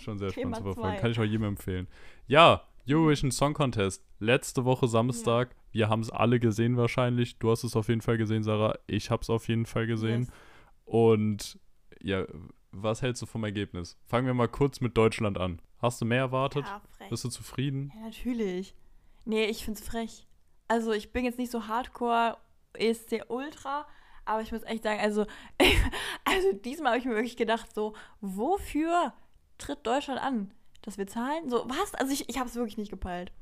[0.01, 0.89] Schon sehr Thema spannend zu verfolgen.
[0.97, 1.01] zwei.
[1.01, 1.87] Kann ich auch jedem empfehlen.
[2.27, 4.03] Ja, Eurovision Song Contest.
[4.19, 5.55] Letzte Woche Samstag.
[5.71, 7.37] Wir haben es alle gesehen wahrscheinlich.
[7.37, 8.77] Du hast es auf jeden Fall gesehen, Sarah.
[8.87, 10.21] Ich habe es auf jeden Fall gesehen.
[10.21, 10.31] Yes.
[10.85, 11.59] Und
[12.01, 12.25] ja,
[12.71, 13.97] was hältst du vom Ergebnis?
[14.05, 15.61] Fangen wir mal kurz mit Deutschland an.
[15.79, 16.65] Hast du mehr erwartet?
[16.65, 17.09] Ja, frech.
[17.09, 17.91] Bist du zufrieden?
[17.95, 18.73] Ja, natürlich.
[19.25, 20.25] Nee, ich find's frech.
[20.67, 22.37] Also, ich bin jetzt nicht so hardcore
[22.73, 23.85] ESC Ultra,
[24.25, 25.25] aber ich muss echt sagen, also,
[26.25, 29.13] also diesmal habe ich mir wirklich gedacht, so, wofür
[29.57, 30.51] tritt Deutschland an?
[30.87, 31.49] Dass wir zahlen?
[31.49, 31.93] So, was?
[31.95, 33.33] Also, ich, ich habe es wirklich nicht gepeilt.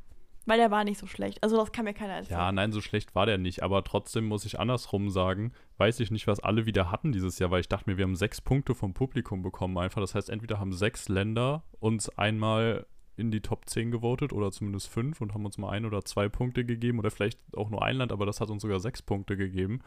[0.47, 1.43] Weil der war nicht so schlecht.
[1.43, 2.39] Also, das kann mir keiner erzählen.
[2.39, 3.61] Ja, nein, so schlecht war der nicht.
[3.61, 7.51] Aber trotzdem muss ich andersrum sagen, weiß ich nicht, was alle wieder hatten dieses Jahr,
[7.51, 10.01] weil ich dachte mir, wir haben sechs Punkte vom Publikum bekommen einfach.
[10.01, 14.89] Das heißt, entweder haben sechs Länder uns einmal in die Top 10 gewotet oder zumindest
[14.89, 17.97] fünf und haben uns mal ein oder zwei Punkte gegeben oder vielleicht auch nur ein
[17.97, 19.81] Land, aber das hat uns sogar sechs Punkte gegeben.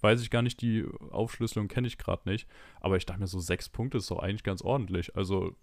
[0.00, 2.48] Weiß ich gar nicht, die Aufschlüsselung kenne ich gerade nicht.
[2.80, 5.14] Aber ich dachte mir, so sechs Punkte ist doch eigentlich ganz ordentlich.
[5.16, 5.54] Also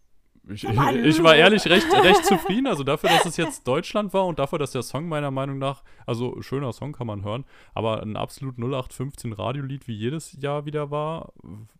[0.49, 2.67] ich, ich, war ehrlich recht, recht zufrieden.
[2.67, 5.83] Also dafür, dass es jetzt Deutschland war und dafür, dass der Song meiner Meinung nach,
[6.05, 10.91] also schöner Song kann man hören, aber ein absolut 0815 Radiolied wie jedes Jahr wieder
[10.91, 11.33] war,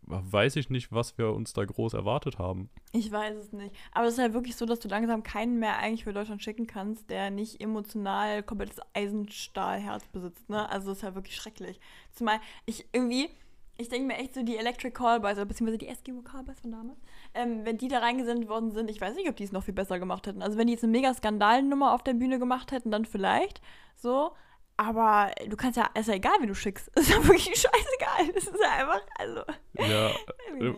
[0.06, 2.68] weiß ich nicht, was wir uns da groß erwartet haben.
[2.92, 3.74] Ich weiß es nicht.
[3.92, 6.66] Aber es ist halt wirklich so, dass du langsam keinen mehr eigentlich für Deutschland schicken
[6.66, 10.48] kannst, der nicht emotional komplettes Eisenstahlherz besitzt.
[10.48, 10.68] Ne?
[10.70, 11.80] Also das ist halt wirklich schrecklich.
[12.12, 13.28] Zumal ich irgendwie,
[13.78, 16.98] ich denke mir echt so, die Electric Callboys, oder beziehungsweise die Eskimo Callboys von damals,
[17.34, 19.74] ähm, wenn die da reingesendet worden sind, ich weiß nicht, ob die es noch viel
[19.74, 20.42] besser gemacht hätten.
[20.42, 23.60] Also wenn die jetzt eine mega Skandalnummer auf der Bühne gemacht hätten, dann vielleicht
[23.94, 24.32] so.
[24.78, 26.88] Aber du kannst ja, ist ja egal, wie du schickst.
[26.98, 28.36] Ist ja wirklich scheißegal.
[28.36, 29.42] Es ist ja einfach, also.
[29.78, 30.10] Ja,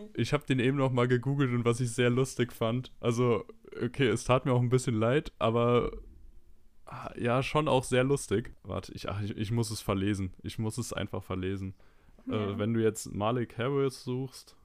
[0.13, 2.93] ich habe den eben noch mal gegoogelt und was ich sehr lustig fand.
[3.01, 3.43] Also,
[3.83, 5.91] okay, es tat mir auch ein bisschen leid, aber
[6.85, 8.55] ah, ja, schon auch sehr lustig.
[8.63, 10.33] Warte, ich, ach, ich, ich muss es verlesen.
[10.43, 11.75] Ich muss es einfach verlesen.
[12.29, 12.51] Ja.
[12.51, 14.55] Äh, wenn du jetzt Malik Harris suchst,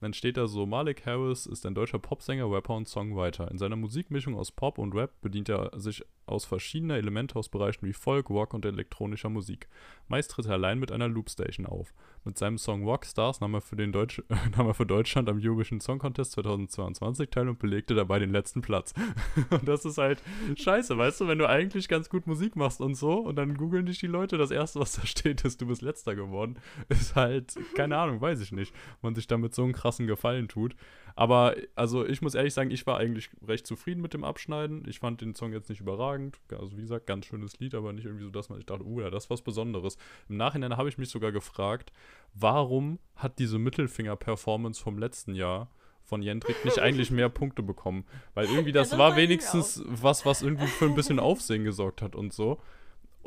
[0.00, 3.50] dann steht da so, Malik Harris ist ein deutscher Popsänger, Rapper und Songwriter.
[3.50, 7.86] In seiner Musikmischung aus Pop und Rap bedient er sich aus verschiedener Elemente aus Bereichen
[7.86, 9.68] wie Folk, Rock und elektronischer Musik.
[10.08, 11.94] Meist tritt er allein mit einer Loopstation auf.
[12.26, 14.20] Mit seinem Song Rockstars nahm er für, den Deutsch
[14.56, 18.62] nahm er für Deutschland am Eurovision Song Contest 2022 teil und belegte dabei den letzten
[18.62, 18.94] Platz.
[19.50, 20.20] und das ist halt
[20.56, 23.86] scheiße, weißt du, wenn du eigentlich ganz gut Musik machst und so und dann googeln
[23.86, 26.58] dich die Leute, das erste, was da steht, ist, du bist letzter geworden,
[26.88, 30.74] ist halt, keine Ahnung, weiß ich nicht, man sich damit so einen krassen Gefallen tut.
[31.18, 34.86] Aber, also ich muss ehrlich sagen, ich war eigentlich recht zufrieden mit dem Abschneiden.
[34.86, 36.38] Ich fand den Song jetzt nicht überragend.
[36.50, 39.00] Also wie gesagt, ganz schönes Lied, aber nicht irgendwie so, dass man, ich dachte, uh,
[39.00, 39.96] ja, das ist was Besonderes.
[40.28, 41.90] Im Nachhinein habe ich mich sogar gefragt,
[42.34, 45.70] warum hat diese Mittelfinger-Performance vom letzten Jahr
[46.02, 48.04] von Jendrik nicht eigentlich mehr Punkte bekommen?
[48.34, 52.14] Weil irgendwie das, das war wenigstens was, was irgendwie für ein bisschen Aufsehen gesorgt hat
[52.14, 52.60] und so.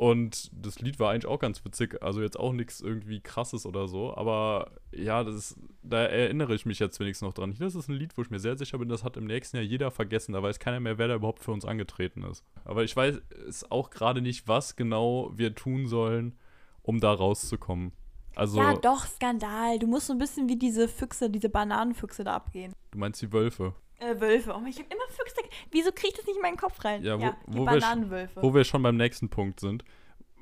[0.00, 2.02] Und das Lied war eigentlich auch ganz witzig.
[2.02, 4.16] Also jetzt auch nichts irgendwie krasses oder so.
[4.16, 7.54] Aber ja, das ist, da erinnere ich mich jetzt wenigstens noch dran.
[7.58, 9.66] Das ist ein Lied, wo ich mir sehr sicher bin, das hat im nächsten Jahr
[9.66, 10.32] jeder vergessen.
[10.32, 12.46] Da weiß keiner mehr, wer da überhaupt für uns angetreten ist.
[12.64, 16.34] Aber ich weiß es auch gerade nicht, was genau wir tun sollen,
[16.80, 17.92] um da rauszukommen.
[18.40, 19.78] Also, Ja, doch, Skandal.
[19.78, 22.72] Du musst so ein bisschen wie diese Füchse, diese Bananenfüchse da abgehen.
[22.90, 23.74] du meinst die Wölfe.
[23.98, 24.54] Äh, Wölfe.
[24.56, 25.42] Oh, ich habe immer Füchse.
[25.70, 27.04] Wieso kriege ich das nicht in meinen Kopf rein?
[27.04, 28.42] Ja, wo- die wo wir Bananenwölfe.
[28.42, 29.84] Wo wir schon beim nächsten Punkt sind,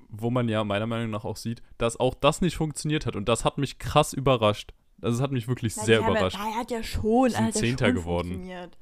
[0.08, 3.16] wo man ja meiner Meinung nach auch sieht, dass auch das nicht funktioniert hat.
[3.16, 4.72] Und das hat mich krass überrascht.
[5.02, 6.37] Also es hat mich wirklich Na, sehr überrascht.
[6.38, 8.28] Ja, er hat ja schon, er hat ja Zehnter schon geworden.
[8.28, 8.78] funktioniert.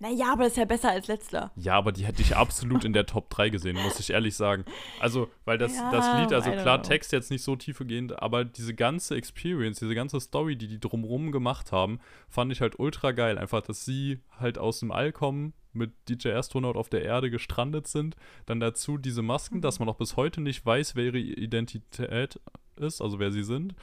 [0.00, 1.52] Naja, aber das ist ja besser als letzter.
[1.56, 4.64] Ja, aber die hätte ich absolut in der Top 3 gesehen, muss ich ehrlich sagen.
[4.98, 6.82] Also, weil das, Ja, das Lied, also klar.
[6.82, 11.30] Text jetzt nicht so tiefgehend, aber diese ganze Experience, diese ganze Story, die die drumrum
[11.32, 13.36] gemacht haben, fand ich halt ultra geil.
[13.38, 17.86] Einfach, dass sie halt aus dem All kommen, mit DJ Astronaut auf der Erde gestrandet
[17.86, 18.16] sind.
[18.46, 19.60] Dann dazu diese Masken, Mhm.
[19.60, 22.40] dass man auch bis heute nicht weiß, wer ihre Identität
[22.76, 23.74] ist, also wer sie sind.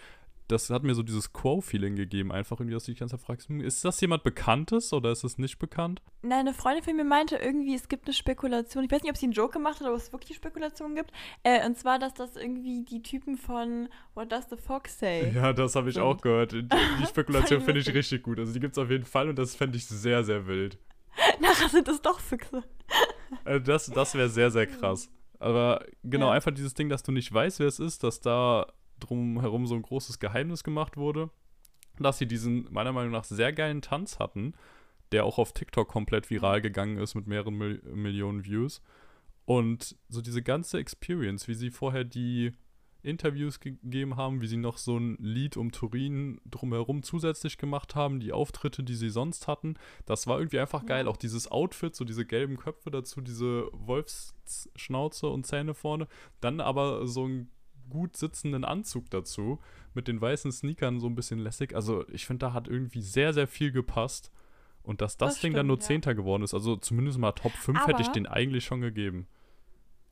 [0.50, 3.26] Das hat mir so dieses Quo-Feeling gegeben, einfach irgendwie, dass du dich die ganze Zeit
[3.26, 6.02] fragst, hm, ist das jemand Bekanntes oder ist es nicht bekannt?
[6.22, 8.84] Nein, eine Freundin von mir meinte irgendwie, es gibt eine Spekulation.
[8.86, 11.12] Ich weiß nicht, ob sie einen Joke gemacht hat, aber es wirklich Spekulationen gibt.
[11.44, 15.32] Äh, und zwar, dass das irgendwie die Typen von What Does the Fox Say?
[15.36, 16.04] Ja, das habe ich sind.
[16.04, 16.54] auch gehört.
[16.54, 18.40] Die, die Spekulation finde ich richtig gut.
[18.40, 20.78] Also die gibt es auf jeden Fall und das fände ich sehr, sehr wild.
[21.42, 22.64] Nachher sind es doch Füchse.
[23.44, 25.10] Also das das wäre sehr, sehr krass.
[25.40, 26.34] Aber genau, Ja.
[26.34, 28.66] einfach dieses Ding, dass du nicht weißt, wer es ist, dass da
[29.00, 31.30] drumherum so ein großes Geheimnis gemacht wurde.
[32.00, 34.54] Dass sie diesen, meiner Meinung nach, sehr geilen Tanz hatten,
[35.12, 38.82] der auch auf TikTok komplett viral gegangen ist mit mehreren Mil Millionen Views.
[39.46, 42.52] Und so diese ganze Experience, wie sie vorher die
[43.02, 48.20] Interviews gegeben haben, wie sie noch so ein Lied um Turin drumherum zusätzlich gemacht haben,
[48.20, 51.08] die Auftritte, die sie sonst hatten, das war irgendwie einfach geil.
[51.08, 56.08] Auch dieses Outfit, so diese gelben Köpfe dazu, diese Wolfsschnauze und Zähne vorne,
[56.42, 57.50] dann aber so einen
[57.90, 59.60] gut sitzenden Anzug dazu,
[59.94, 61.76] mit den weißen Sneakern so ein bisschen lässig.
[61.76, 64.32] Also ich finde, da hat irgendwie sehr, sehr viel gepasst.
[64.84, 65.88] Und dass das, Das Ding dann nur stimmt, ja.
[65.88, 69.28] Zehnter geworden ist, also zumindest mal Top 5 hätte ich Aber- den eigentlich schon gegeben.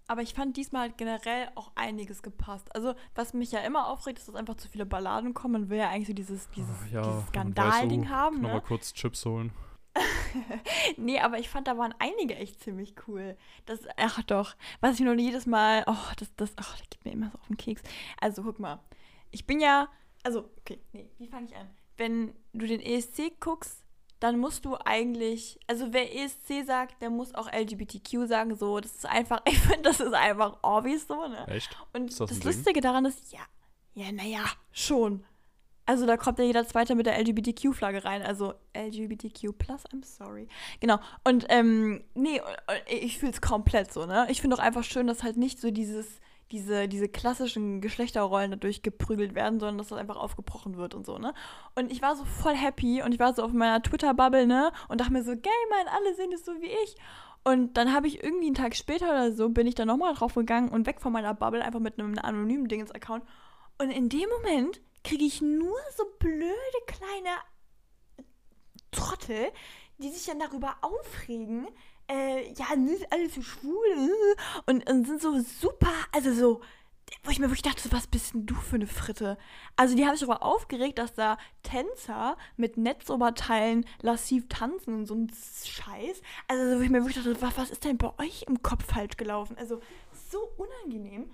[0.07, 2.75] Aber ich fand diesmal generell auch einiges gepasst.
[2.75, 5.53] Also, was mich ja immer aufregt, ist, dass einfach zu viele Balladen kommen.
[5.61, 8.35] Man will ja eigentlich so dieses, dieses, Ah, ja, dieses Skandalding oh, haben.
[8.35, 8.61] Nochmal Ne?
[8.67, 9.51] kurz Chips holen.
[10.97, 13.37] Nee, aber ich fand, da waren einige echt ziemlich cool.
[13.65, 17.11] Das, ach doch, was ich nur jedes Mal, oh, das, das, ach, das geht mir
[17.11, 17.81] immer so auf den Keks.
[18.19, 18.79] Also, guck mal,
[19.31, 19.89] ich bin ja,
[20.23, 21.69] also, okay, nee, wie fange ich an?
[21.97, 23.83] Wenn du den ESC guckst,
[24.19, 28.95] dann musst du eigentlich, also wer ESC sagt, der muss auch LGBTQ sagen, so, das
[28.95, 31.47] ist einfach, ich finde, das ist einfach obvious so, ne?
[31.47, 31.75] Echt?
[31.93, 32.43] Und Ist das das?
[32.43, 33.41] Lustige daran ist, ja,
[33.93, 35.23] ja, naja, schon.
[35.85, 38.23] Also da kommt ja jeder Zweite mit der LGBTQ-Flagge rein.
[38.23, 40.47] Also LGBTQ+, I'm sorry.
[40.79, 40.99] Genau.
[41.23, 42.41] Und ähm, nee,
[42.87, 44.25] ich fühle es komplett so, ne?
[44.29, 46.07] Ich finde auch einfach schön, dass halt nicht so dieses,
[46.51, 51.19] diese, diese klassischen Geschlechterrollen dadurch geprügelt werden, sondern dass das einfach aufgebrochen wird und so,
[51.19, 51.33] ne?
[51.75, 54.71] Und ich war so voll happy und ich war so auf meiner Twitter-Bubble, ne?
[54.87, 56.95] Und dachte mir so, geil, Mann, alle sehen es so wie ich.
[57.43, 60.33] Und dann habe ich irgendwie einen Tag später oder so, bin ich dann nochmal drauf
[60.33, 63.23] gegangen und weg von meiner Bubble, einfach mit einem anonymen Dingens-Account.
[63.77, 66.51] Und in dem Moment kriege ich nur so blöde
[66.87, 67.37] kleine
[68.91, 69.51] Trottel,
[69.99, 71.67] die sich dann darüber aufregen,
[72.09, 76.61] äh, ja, nicht alle so schwul äh, und, und sind so super, also so,
[77.23, 79.37] wo ich mir wirklich dachte, was bist denn du für eine Fritte?
[79.75, 85.15] Also die haben sich darüber aufgeregt, dass da Tänzer mit Netzoberteilen lassiv tanzen und so
[85.15, 86.21] ein Scheiß.
[86.47, 89.17] Also wo ich mir wirklich dachte, was, was ist denn bei euch im Kopf falsch
[89.17, 89.57] gelaufen?
[89.57, 89.81] Also
[90.31, 91.29] so unangenehm.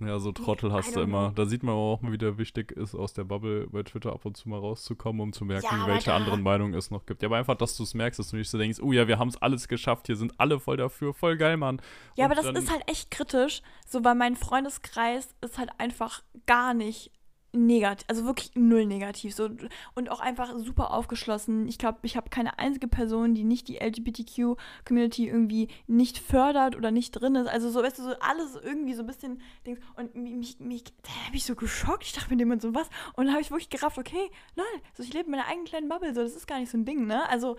[0.00, 1.32] Ja, so Trottel I hast du immer.
[1.34, 4.24] Da sieht man auch mal, wie der wichtig ist, aus der Bubble bei Twitter ab
[4.24, 7.22] und zu mal rauszukommen, um zu merken, Ja, welche anderen Meinungen es noch gibt.
[7.22, 9.18] Ja, aber einfach, dass du es merkst, dass du nicht so denkst, oh ja, wir
[9.18, 11.80] haben es alles geschafft, hier sind alle voll dafür, voll geil, Mann.
[12.16, 16.22] Ja, Und aber das ist halt echt kritisch, so weil mein Freundeskreis ist halt einfach
[16.46, 17.12] gar nicht
[17.54, 19.48] negativ, also wirklich null negativ so
[19.94, 21.66] und auch einfach super aufgeschlossen.
[21.68, 26.76] Ich glaube, ich habe keine einzige Person, die nicht die LGBTQ Community irgendwie nicht fördert
[26.76, 27.48] oder nicht drin ist.
[27.48, 30.84] Also so weißt du so alles irgendwie so ein bisschen Dings und mi- mich mich
[30.84, 32.04] da habe ich so geschockt.
[32.04, 35.02] Ich dachte mir jemand so was und dann habe ich wirklich gerafft, okay, lol, so
[35.02, 37.06] ich lebe in meiner eigenen kleinen Bubble, so das ist gar nicht so ein Ding,
[37.06, 37.28] ne?
[37.28, 37.56] Also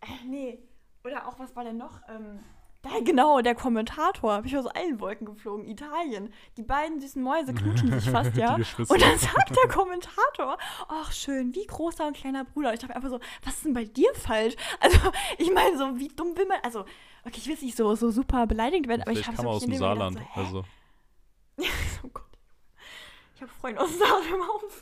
[0.00, 0.58] äh, nee,
[1.04, 2.40] oder auch was war denn noch ähm
[2.82, 4.32] da, genau, der Kommentator.
[4.32, 5.66] Hab ich aus allen Wolken geflogen.
[5.66, 6.32] Italien.
[6.56, 8.54] Die beiden süßen Mäuse knutschen sich fast, ja.
[8.54, 12.68] Und dann sagt der Kommentator, ach schön, wie großer und kleiner Bruder.
[12.68, 14.56] Und ich dachte einfach so, was ist denn bei dir falsch?
[14.80, 14.98] Also,
[15.38, 16.80] ich meine, so, wie dumm will man, also,
[17.24, 19.52] okay, ich will nicht so, so super beleidigt werden, aber ich Vielleicht habe kam er
[19.52, 20.20] so aus dem Saarland.
[20.34, 20.64] Also,
[22.02, 22.24] oh Gott.
[23.36, 24.80] Ich habe Freunde aus dem Saarland im Haus.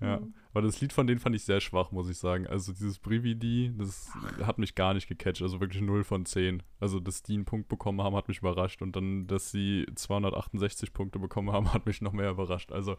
[0.00, 0.16] ja.
[0.20, 0.34] Mhm.
[0.52, 2.46] Aber das Lied von denen fand ich sehr schwach, muss ich sagen.
[2.46, 4.10] Also dieses Brividi, das
[4.42, 5.42] hat mich gar nicht gecatcht.
[5.42, 6.62] Also wirklich 0 von 10.
[6.80, 8.82] Also, dass die einen Punkt bekommen haben, hat mich überrascht.
[8.82, 12.72] Und dann, dass sie 268 Punkte bekommen haben, hat mich noch mehr überrascht.
[12.72, 12.96] Also,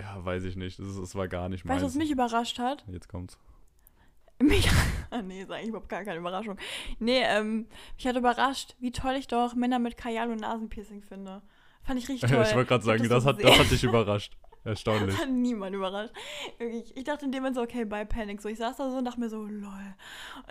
[0.00, 0.78] ja, weiß ich nicht.
[0.78, 1.94] Das, das war gar nicht Weißt du, meins.
[1.94, 2.84] was mich überrascht hat?
[2.88, 3.38] Jetzt kommt's.
[4.40, 4.70] Mich,
[5.24, 6.56] nee, ist eigentlich überhaupt gar keine Überraschung.
[6.98, 11.42] Nee, ähm, mich hat überrascht, wie toll ich doch Männer mit Kajal und Nasenpiercing finde.
[11.82, 12.44] Fand ich richtig toll.
[12.48, 14.36] ich wollte gerade sagen, das, so hat, das hat dich überrascht.
[14.68, 15.16] Erstaunlich.
[15.18, 16.12] Hat niemand überrascht.
[16.58, 16.94] Wirklich.
[16.94, 18.42] Ich dachte in dem Moment so, okay, bei Panic.
[18.42, 19.94] So, ich saß da so und dachte mir so, lol.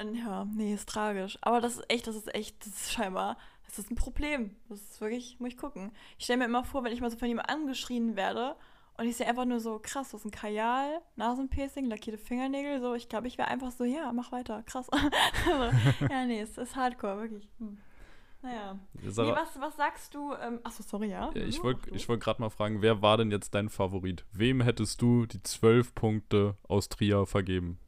[0.01, 1.37] Und ja, nee, ist tragisch.
[1.41, 4.55] Aber das ist echt, das ist echt, das ist scheinbar, das ist ein Problem.
[4.69, 5.91] Das ist wirklich, muss ich gucken.
[6.17, 8.55] Ich stelle mir immer vor, wenn ich mal so von jemandem angeschrien werde
[8.97, 12.81] Und ich sehe einfach nur so, krass, das ist ein Kajal, Nasenpiercing, lackierte Fingernägel.
[12.81, 14.89] So, ich glaube, ich wäre einfach so, ja, mach weiter, krass.
[15.45, 15.77] also,
[16.09, 17.47] ja, nee, es ist hardcore, wirklich.
[17.59, 17.77] Hm.
[18.41, 18.79] Naja.
[18.93, 20.33] Nee, was, was sagst du?
[20.33, 21.31] Ähm, achso, sorry, ja.
[21.33, 24.25] ich wollte wollt gerade mal fragen, wer war denn jetzt dein Favorit?
[24.31, 27.79] Wem hättest du die zwölf Punkte aus Trier vergeben?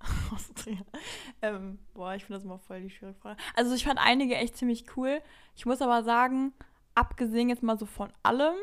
[0.34, 0.84] aus Trier.
[1.42, 3.40] Ähm, boah, ich finde das immer voll die schwierige Frage.
[3.54, 5.20] Also ich fand einige echt ziemlich cool.
[5.54, 6.52] Ich muss aber sagen,
[6.94, 8.54] abgesehen jetzt mal so von allem,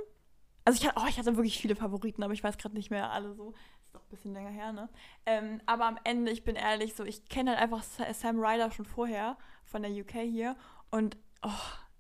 [0.65, 3.12] also ich hatte, oh, ich hatte wirklich viele Favoriten, aber ich weiß gerade nicht mehr
[3.12, 3.54] alle so.
[3.84, 4.89] Ist doch ein bisschen länger her, ne?
[5.26, 8.86] Ähm, aber am Ende, ich bin ehrlich, so, ich kenne halt einfach Sam Ryder schon
[8.86, 10.56] vorher von der UK hier
[10.93, 11.49] und oh,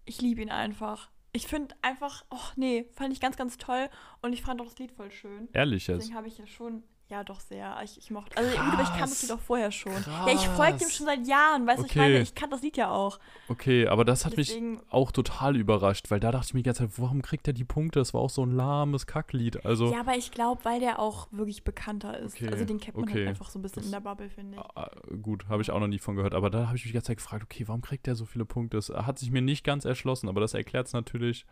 [0.05, 1.09] ich liebe ihn einfach.
[1.31, 3.89] Ich finde einfach, oh nee, fand ich ganz, ganz toll
[4.21, 5.49] und ich fand auch das Lied voll schön.
[5.51, 6.01] Ehrlich jetzt?
[6.01, 7.75] Deswegen habe ich ja schon, ja, doch sehr.
[7.83, 8.35] Ich, ich mochte.
[8.37, 8.81] Also Krass.
[8.81, 9.93] ich kannte das Lied auch vorher schon.
[9.93, 10.27] Krass.
[10.27, 11.91] Ja, ich folge dem schon seit Jahren, weißt du, okay.
[11.91, 13.19] ich meine, ich kann das Lied ja auch.
[13.49, 16.67] Okay, aber das hat Deswegen, mich auch total überrascht, weil da dachte ich mir die
[16.67, 17.99] ganze Zeit, warum kriegt er die Punkte?
[17.99, 19.65] Das war auch so ein lahmes Kacklied.
[19.65, 22.35] Also, ja, aber ich glaube, weil der auch wirklich bekannter ist.
[22.35, 22.49] Okay.
[22.49, 23.25] Also den kennt man halt okay.
[23.25, 24.63] halt einfach so ein bisschen das, in der Bubble, finde ich.
[24.75, 24.89] Ah,
[25.21, 26.33] gut, habe ich auch noch nie von gehört.
[26.33, 28.45] Aber da habe ich mich die ganze Zeit gefragt, okay, warum kriegt der so viele
[28.45, 28.77] Punkte?
[28.77, 31.45] Das hat sich mir nicht ganz erschlossen, aber das erklärt es natürlich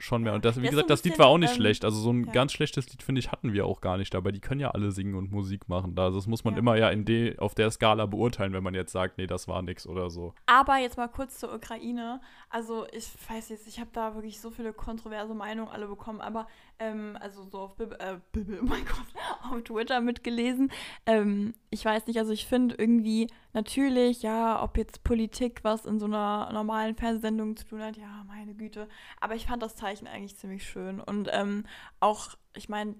[0.00, 0.34] schon mehr.
[0.34, 1.84] Und das, wie das gesagt, das Lied war auch nicht ähm, schlecht.
[1.84, 2.32] Also so ein ja.
[2.32, 4.32] ganz schlechtes Lied, finde ich, hatten wir auch gar nicht dabei.
[4.32, 5.94] Die können ja alle singen und Musik machen.
[5.94, 6.60] Da, das muss man ja.
[6.60, 9.62] immer ja in de, auf der Skala beurteilen, wenn man jetzt sagt, nee, das war
[9.62, 10.34] nix oder so.
[10.46, 12.20] Aber jetzt mal kurz zur Ukraine.
[12.48, 16.46] Also ich weiß jetzt, ich habe da wirklich so viele kontroverse Meinungen alle bekommen, aber
[16.80, 20.72] ähm, also so auf Bibel, äh, Bibel, oh mein Gott, auf Twitter mitgelesen.
[21.06, 26.00] Ähm, ich weiß nicht, also ich finde irgendwie natürlich, ja, ob jetzt Politik was in
[26.00, 28.88] so einer normalen Fernsehsendung zu tun hat, ja, meine Güte.
[29.20, 31.00] Aber ich fand das Zeichen eigentlich ziemlich schön.
[31.00, 31.66] Und ähm,
[32.00, 32.94] auch, ich meine,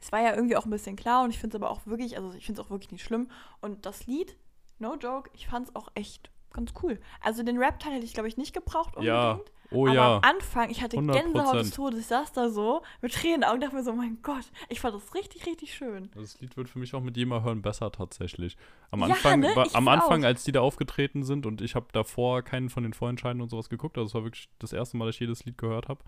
[0.00, 2.16] es war ja irgendwie auch ein bisschen klar und ich finde es aber auch wirklich,
[2.16, 3.30] also ich finde es auch wirklich nicht schlimm.
[3.60, 4.36] Und das Lied,
[4.78, 7.00] no joke, ich fand es auch echt ganz cool.
[7.20, 9.06] Also den Rap-Teil hätte ich, glaube ich, nicht gebraucht unbedingt.
[9.06, 9.40] Ja.
[9.72, 10.16] Oh aber ja.
[10.16, 11.12] am Anfang, ich hatte 100%.
[11.12, 12.00] Gänsehaut des Todes.
[12.00, 14.80] Ich saß da so mit Tränen in den Augen dachte mir so, mein Gott, ich
[14.80, 16.10] fand das richtig, richtig schön.
[16.14, 18.56] Das Lied wird für mich auch mit jedem hören besser tatsächlich.
[18.90, 19.66] Am Anfang, ja, ne?
[19.72, 23.40] am Anfang als die da aufgetreten sind und ich habe davor keinen von den Vorentscheiden
[23.40, 25.88] und sowas geguckt, also es war wirklich das erste Mal, dass ich jedes Lied gehört
[25.88, 26.02] habe.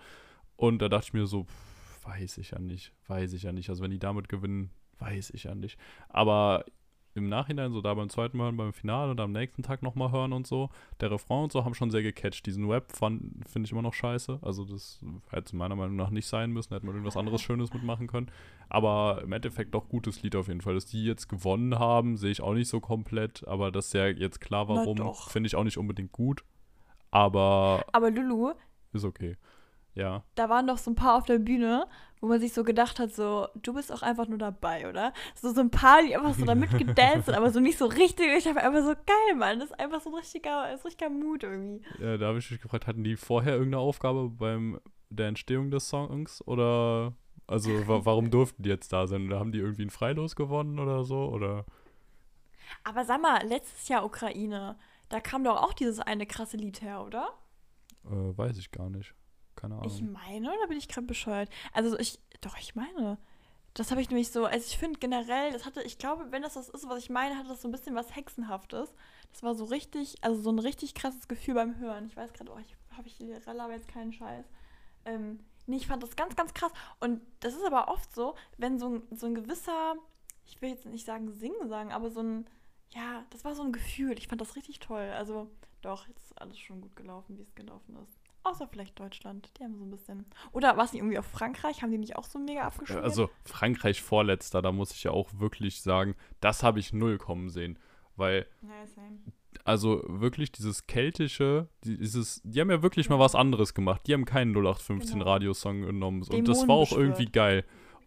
[0.57, 3.69] Und da dachte ich mir so, pff, weiß ich ja nicht, weiß ich ja nicht.
[3.69, 5.79] Also wenn die damit gewinnen, weiß ich ja nicht.
[6.09, 6.65] Aber
[7.15, 10.33] im Nachhinein, so da beim zweiten Mal beim Finale und am nächsten Tag nochmal hören
[10.33, 10.71] und so,
[11.01, 12.47] der Refrain und so haben schon sehr gecatcht.
[12.47, 14.39] Diesen Rap finde ich immer noch scheiße.
[14.43, 18.07] Also das hätte meiner Meinung nach nicht sein müssen, hätte man irgendwas anderes Schönes mitmachen
[18.07, 18.31] können.
[18.69, 20.75] Aber im Endeffekt doch gutes Lied auf jeden Fall.
[20.75, 23.47] Dass die jetzt gewonnen haben, sehe ich auch nicht so komplett.
[23.47, 26.45] Aber das ist ja jetzt klar, warum, finde ich auch nicht unbedingt gut.
[27.11, 27.85] Aber.
[27.93, 28.53] Aber Lulu.
[28.95, 29.37] Ist okay.
[29.95, 30.25] Ja.
[30.35, 31.87] Da waren doch so ein paar auf der Bühne,
[32.23, 35.13] wo man sich so gedacht hat, so, du bist auch einfach nur dabei, oder?
[35.35, 38.29] So, so ein paar, die einfach so da mitgedanced sind, aber so nicht so richtig.
[38.39, 41.43] Ich habe einfach so, geil, Mann, das ist einfach so ein richtiger, ein richtiger Mut
[41.43, 41.85] irgendwie.
[41.99, 44.81] Ja, da habe ich mich gefragt, hatten die vorher irgendeine Aufgabe beim
[45.11, 47.13] der Entstehung des Songs oder
[47.49, 49.27] also wa warum durften die jetzt da sein?
[49.27, 51.25] Oder haben die irgendwie ein Freilos gewonnen oder so?
[51.25, 51.67] Oder?
[52.85, 57.03] Aber sag mal, letztes Jahr Ukraine, da kam doch auch dieses eine krasse Lied her,
[57.05, 57.31] oder?
[58.05, 59.13] Äh, weiß ich gar nicht.
[59.63, 59.87] Keine Ahnung.
[59.87, 61.49] Ich meine, oder bin ich gerade bescheuert?
[61.73, 63.17] Also ich, doch, ich meine.
[63.75, 66.55] Das habe ich nämlich so, also ich finde generell, das hatte, ich glaube, wenn das
[66.55, 68.93] das ist, was ich meine, hatte das so ein bisschen was Hexenhaftes.
[69.31, 72.07] Das war so richtig, also so ein richtig krasses Gefühl beim Hören.
[72.07, 74.45] Ich weiß gerade, oh, ich habe ich die aber jetzt keinen Scheiß.
[75.05, 76.73] Ähm, nee, ich fand das ganz, ganz krass.
[76.99, 79.95] Und das ist aber oft so, wenn so ein, so ein gewisser,
[80.45, 82.47] ich will jetzt nicht sagen Singen sagen, aber so ein,
[82.91, 84.19] ja, das war so ein Gefühl.
[84.19, 85.09] Ich fand das richtig toll.
[85.17, 85.49] Also
[85.83, 88.22] doch, jetzt ist alles schon gut gelaufen, wie es gelaufen ist.
[88.45, 89.51] Außer vielleicht Deutschland.
[89.59, 90.27] Die haben so ein bisschen.
[90.53, 91.83] Oder war es nicht irgendwie auf Frankreich?
[91.83, 93.05] Haben die nicht auch so mega abgeschnitten?
[93.05, 97.51] Also Frankreich vorletzter, da muss ich ja auch wirklich sagen, das habe ich null kommen
[97.51, 97.79] sehen.
[98.17, 98.47] Weil.
[98.63, 98.69] Ja.
[99.65, 104.03] Also wirklich dieses keltische, dieses, die haben ja wirklich mal was anderes gemacht.
[104.07, 105.31] Die haben keinen 0815 genau.
[105.31, 106.23] Radiosong genommen.
[106.23, 107.65] Und das war auch irgendwie geil.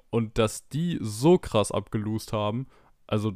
[0.09, 2.67] Und dass die so krass abgelust haben,
[3.07, 3.31] also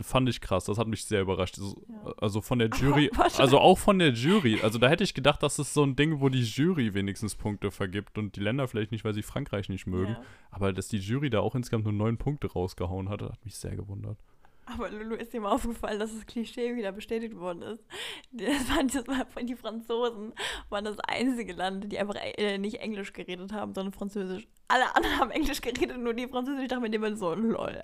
[0.00, 0.64] fand ich krass.
[0.64, 1.58] Das hat mich sehr überrascht.
[1.58, 2.12] Ja.
[2.18, 4.60] Also von der Jury, also auch von der Jury.
[4.62, 7.70] Also da hätte ich gedacht, das ist so ein Ding, wo die Jury wenigstens Punkte
[7.70, 10.12] vergibt und die Länder vielleicht nicht, weil sie Frankreich nicht mögen.
[10.12, 10.22] Ja.
[10.50, 13.76] Aber dass die Jury da auch insgesamt nur neun Punkte rausgehauen hat, hat mich sehr
[13.76, 14.18] gewundert.
[14.64, 17.84] Aber Lulu ist dir mal aufgefallen, dass das Klischee wieder bestätigt worden ist.
[18.30, 20.32] Das waren das mal von die Franzosen
[20.70, 24.46] waren das einzige Land, die einfach äh, nicht Englisch geredet haben, sondern Französisch.
[24.68, 26.62] Alle anderen haben Englisch geredet, nur die Französisch.
[26.62, 27.82] Ich dachte mir immer so, lol.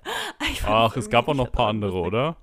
[0.65, 2.37] Ach, es gab auch noch ein paar andere, oder?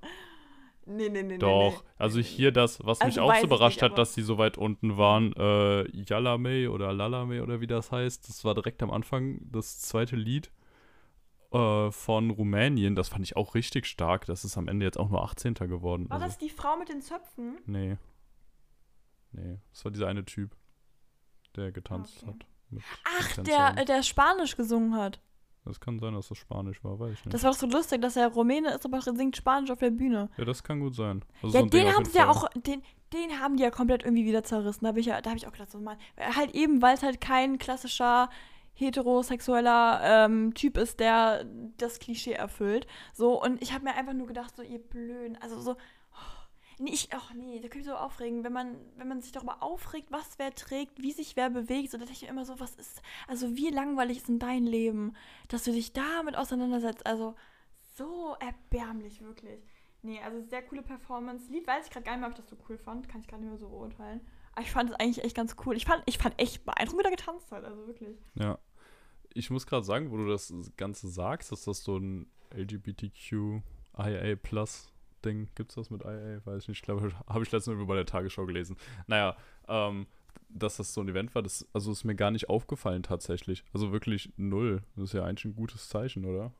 [0.85, 1.37] Nee, nee, nee.
[1.37, 1.71] Doch.
[1.71, 1.83] Nee, nee.
[1.97, 4.57] Also hier das, was also mich auch so überrascht nicht, hat, dass die so weit
[4.57, 8.29] unten waren, äh, Yalame oder Lalame oder wie das heißt.
[8.29, 10.49] Das war direkt am Anfang das zweite Lied
[11.51, 12.95] äh, von Rumänien.
[12.95, 14.25] Das fand ich auch richtig stark.
[14.25, 15.53] Das ist am Ende jetzt auch nur 18.
[15.55, 16.09] geworden.
[16.09, 16.27] War also.
[16.27, 17.57] das die Frau mit den Zöpfen?
[17.65, 17.97] Nee.
[19.31, 20.55] Nee, das war dieser eine Typ,
[21.55, 22.31] der getanzt okay.
[22.31, 22.45] hat.
[23.19, 25.21] Ach, der, äh, der Spanisch gesungen hat.
[25.63, 27.33] Das kann sein, dass das Spanisch war, weiß ich nicht.
[27.33, 30.29] Das war doch so lustig, dass er Rumäne ist, aber singt Spanisch auf der Bühne.
[30.37, 31.23] ja, das kann gut sein.
[31.43, 32.81] Also Ja, so den haben sie ja auch, den,
[33.13, 34.83] den haben die ja komplett irgendwie wieder zerrissen.
[34.83, 37.03] Da habe ich ja, da habe ich auch gedacht, so Mann, halt eben, weil es
[37.03, 38.29] halt kein klassischer
[38.77, 41.45] heterosexueller ähm, Typ ist, der
[41.77, 42.87] das Klischee erfüllt.
[43.13, 46.45] So, und ich habe mir einfach nur gedacht, so, ihr Blöden, also so, oh,
[46.79, 49.63] nee, ich, ach nee, da kann ich so aufregen, wenn man, wenn man sich darüber
[49.63, 52.59] aufregt, was wer trägt, wie sich wer bewegt, so, da denke ich mir immer so,
[52.59, 55.15] was ist, also wie langweilig ist denn dein Leben,
[55.47, 57.35] dass du dich damit auseinandersetzt, also
[57.95, 59.59] so erbärmlich, wirklich.
[60.03, 61.51] Nee, also sehr coole Performance.
[61.51, 63.09] Lied weiß ich gerade gar nicht mehr, ob ich das so cool fand.
[63.09, 64.21] Kann ich gar nicht mehr so beurteilen.
[64.53, 65.75] Aber ich fand es eigentlich echt ganz cool.
[65.75, 67.63] Ich fand, ich fand echt beeindruckend, wie er getanzt hat.
[67.63, 68.17] Also wirklich.
[68.35, 68.57] Ja.
[69.33, 73.61] Ich muss gerade sagen, wo du das Ganze sagst, dass das so ein LGBTQ
[73.97, 74.91] IA Plus
[75.25, 76.41] Ding, gibt's das mit IA?
[76.45, 76.77] Weiß ich nicht.
[76.77, 78.77] Ich glaube, habe ich letztens irgendwo bei der Tagesschau gelesen.
[79.07, 79.35] Naja,
[79.67, 80.05] ähm,
[80.49, 83.63] dass das so ein Event war, das also ist mir gar nicht aufgefallen tatsächlich.
[83.73, 84.83] Also wirklich null.
[84.95, 86.53] Das ist ja eigentlich ein gutes Zeichen, oder?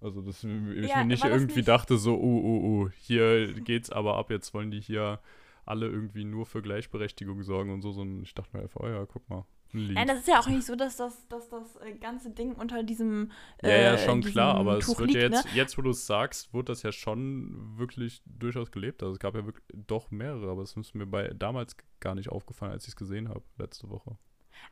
[0.00, 0.50] Also, dass ich
[0.90, 4.52] Ja, mir nicht irgendwie nicht- dachte, so, uh, uh, uh, hier geht's aber ab, jetzt
[4.52, 5.20] wollen die hier
[5.64, 9.06] alle irgendwie nur für Gleichberechtigung sorgen und so, sondern ich dachte mir einfach, oh ja,
[9.06, 9.46] guck mal,
[9.80, 9.94] Lied.
[9.94, 12.82] Nein, das ist ja auch nicht so, dass das, dass das äh, ganze Ding unter
[12.82, 13.30] diesem.
[13.62, 15.50] Ja, ja, äh, schon klar, aber es wird ja liegt, jetzt, ne?
[15.54, 19.02] jetzt, wo du es sagst, wird das ja schon wirklich durchaus gelebt.
[19.02, 22.28] Also es gab ja wirklich doch mehrere, aber es ist mir bei damals gar nicht
[22.28, 24.16] aufgefallen, als ich es gesehen habe, letzte Woche.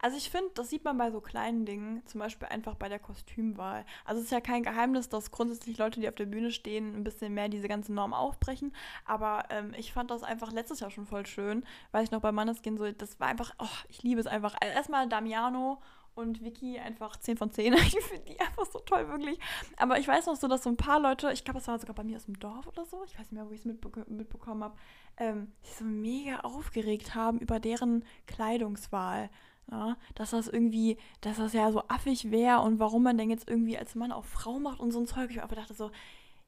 [0.01, 2.99] Also ich finde, das sieht man bei so kleinen Dingen, zum Beispiel einfach bei der
[2.99, 3.85] Kostümwahl.
[4.05, 7.05] Also es ist ja kein Geheimnis, dass grundsätzlich Leute, die auf der Bühne stehen, ein
[7.05, 8.75] bisschen mehr diese ganze Norm aufbrechen.
[9.05, 11.65] Aber ähm, ich fand das einfach letztes Jahr schon voll schön.
[11.93, 14.55] Weiß ich noch bei Manneskin so, das war einfach, oh, ich liebe es einfach.
[14.61, 15.81] Also erstmal Damiano
[16.15, 17.75] und Vicky einfach 10 von 10.
[17.75, 19.39] Ich finde die einfach so toll, wirklich.
[19.77, 21.95] Aber ich weiß noch so, dass so ein paar Leute, ich glaube, das war sogar
[21.95, 24.09] bei mir aus dem Dorf oder so, ich weiß nicht mehr, wo ich es mitbek
[24.09, 24.77] mitbekommen habe,
[25.17, 29.31] ähm, sich so mega aufgeregt haben über deren Kleidungswahl.
[29.71, 33.49] Ja, dass das irgendwie, dass das ja so affig wäre und warum man denn jetzt
[33.49, 35.31] irgendwie als Mann auch Frau macht und so ein Zeug.
[35.31, 35.91] Ich einfach dachte so,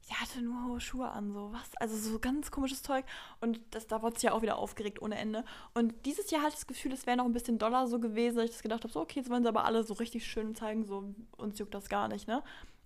[0.01, 1.75] sie hatte nur hohe Schuhe an, so was?
[1.77, 3.05] Also so ganz komisches Zeug.
[3.41, 5.45] Und das, da wurde sie ja auch wieder aufgeregt ohne Ende.
[5.73, 8.37] Und dieses Jahr hatte ich das Gefühl, es wäre noch ein bisschen doller so gewesen,
[8.37, 10.55] dass ich das gedacht habe, so okay, jetzt wollen sie aber alle so richtig schön
[10.55, 12.43] zeigen, so uns juckt das gar nicht, ne?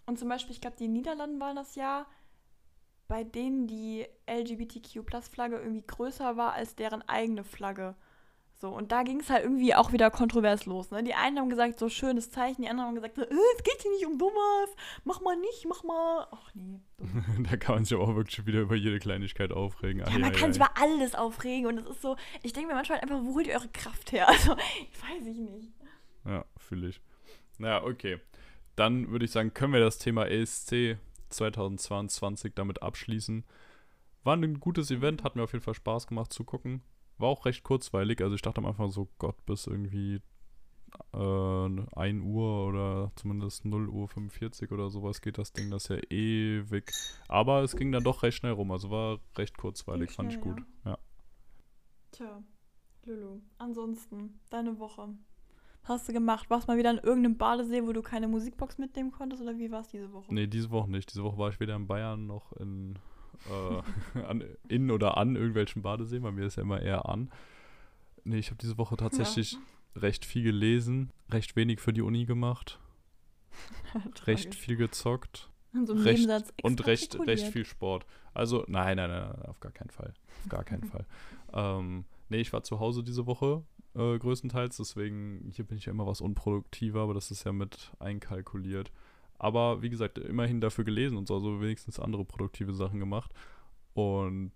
[0.07, 2.07] Und zum Beispiel, ich glaube, die Niederlanden waren das Jahr,
[3.09, 7.95] bei denen die LGBTQ-Plus-Flagge irgendwie größer war als deren eigene Flagge.
[8.61, 10.91] So, und da ging es halt irgendwie auch wieder kontrovers los.
[10.91, 11.05] Ne?
[11.05, 13.81] Die einen haben gesagt, so schönes Zeichen, die anderen haben gesagt, so, äh, es geht
[13.83, 14.71] hier nicht um sowas,
[15.05, 16.27] mach mal nicht, mach mal.
[16.33, 16.81] Ach nee.
[17.49, 20.01] da kann man sich aber auch wirklich wieder über jede Kleinigkeit aufregen.
[20.01, 22.99] Ja, man kann sich über alles aufregen und es ist so, ich denke mir manchmal
[22.99, 24.27] einfach, wo holt ihr eure Kraft her?
[24.39, 25.73] Also, ich weiß ich nicht.
[26.25, 27.01] Ja, fühle ich.
[27.59, 28.21] Naja, okay.
[28.77, 30.99] Dann würde ich sagen, können wir das Thema ESC
[31.31, 33.45] 2022 damit abschließen.
[34.25, 36.83] War ein gutes Event, hat mir auf jeden Fall Spaß gemacht zu gucken.
[37.19, 40.21] War auch recht kurzweilig, also ich dachte am Anfang so, Gott, bis irgendwie
[41.13, 45.91] äh, 1 Uhr oder zumindest 0 Uhr 45 oder sowas geht das Ding, das ist
[45.91, 46.93] ja ewig.
[47.29, 50.63] Aber es ging dann doch recht schnell rum, also war recht kurzweilig, fand ich gut.
[50.85, 50.99] Ja.
[52.13, 52.43] Tja,
[53.05, 55.09] Lulu, ansonsten, deine Woche.
[55.83, 56.51] Was hast du gemacht?
[56.51, 59.71] Warst du mal wieder in irgendeinem Badesee, wo du keine Musikbox mitnehmen konntest oder wie
[59.71, 60.33] war es diese Woche?
[60.35, 61.11] Nee, diese Woche nicht.
[61.11, 62.99] Diese Woche war ich weder in Bayern noch in,
[63.51, 66.23] äh, an, in oder an irgendwelchen Badeseen.
[66.23, 67.31] Bei mir ist ja immer eher an.
[68.25, 69.57] Nee, ich habe diese Woche tatsächlich
[69.97, 72.79] recht viel gelesen, recht wenig für die Uni gemacht,
[74.27, 75.49] recht viel gezockt
[75.85, 76.29] so recht-
[76.63, 78.07] und recht, recht viel Sport.
[78.35, 80.15] Also, nein, nein, nein, nein, auf gar keinen Fall.
[80.45, 81.07] Auf gar keinen Fall.
[81.53, 83.63] Ähm, nee, ich war zu Hause diese Woche
[83.95, 87.93] äh, größtenteils, deswegen hier bin ich ja immer was unproduktiver, aber das ist ja mit
[87.99, 88.93] einkalkuliert.
[89.39, 93.33] Aber wie gesagt, immerhin dafür gelesen und so, also wenigstens andere produktive Sachen gemacht.
[93.95, 94.53] Und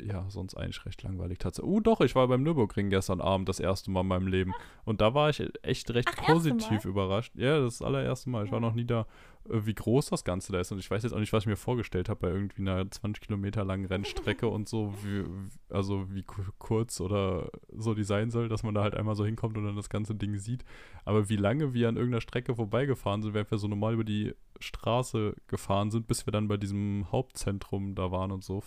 [0.00, 1.70] ja, sonst eigentlich recht langweilig tatsächlich.
[1.70, 4.52] Uh, doch, ich war beim Nürburgring gestern Abend das erste Mal in meinem Leben.
[4.84, 7.32] Und da war ich echt recht Ach, positiv überrascht.
[7.36, 8.46] Ja, das ist das allererste Mal.
[8.46, 9.06] Ich war noch nie da,
[9.50, 10.72] äh, wie groß das Ganze da ist.
[10.72, 13.22] Und ich weiß jetzt auch nicht, was ich mir vorgestellt habe bei irgendwie einer 20
[13.22, 15.24] Kilometer langen Rennstrecke und so, wie,
[15.68, 19.26] also wie ku- kurz oder so die sein soll, dass man da halt einmal so
[19.26, 20.64] hinkommt und dann das ganze Ding sieht.
[21.04, 24.34] Aber wie lange wir an irgendeiner Strecke vorbeigefahren sind, während wir so normal über die
[24.58, 28.62] Straße gefahren sind, bis wir dann bei diesem Hauptzentrum da waren und so,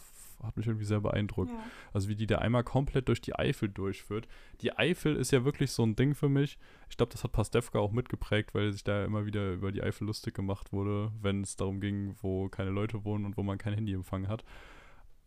[0.45, 1.51] hat mich irgendwie sehr beeindruckt.
[1.51, 1.57] Ja.
[1.93, 4.27] Also wie die da einmal komplett durch die Eifel durchführt.
[4.61, 6.57] Die Eifel ist ja wirklich so ein Ding für mich.
[6.89, 10.05] Ich glaube, das hat Pastewka auch mitgeprägt, weil sich da immer wieder über die Eifel
[10.07, 13.73] lustig gemacht wurde, wenn es darum ging, wo keine Leute wohnen und wo man kein
[13.73, 14.43] Handyempfang hat.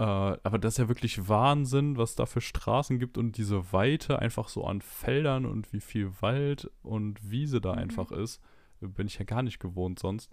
[0.01, 4.21] Äh, aber das ist ja wirklich Wahnsinn, was da für Straßen gibt und diese Weite
[4.21, 7.79] einfach so an Feldern und wie viel Wald und Wiese da Mhm.
[7.79, 8.41] einfach ist.
[8.81, 10.31] Bin ich ja gar nicht gewohnt sonst.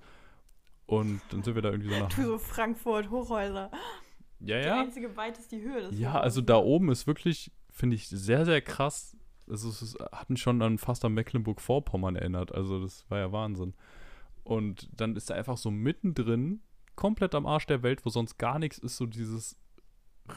[0.85, 2.09] Und dann sind wir da irgendwie so nach.
[2.13, 3.71] Du so Frankfurt, Hochhäuser.
[4.39, 4.81] Ja, Der ja.
[4.81, 8.45] einzige Weit ist die Höhe des Ja, also da oben ist wirklich, finde ich, sehr,
[8.45, 9.15] sehr krass.
[9.47, 12.53] Also es ist, hat mich schon an fast an Mecklenburg-Vorpommern erinnert.
[12.53, 13.73] Also das war ja Wahnsinn.
[14.43, 16.61] Und dann ist er einfach so mittendrin,
[16.95, 19.57] komplett am Arsch der Welt, wo sonst gar nichts ist, so dieses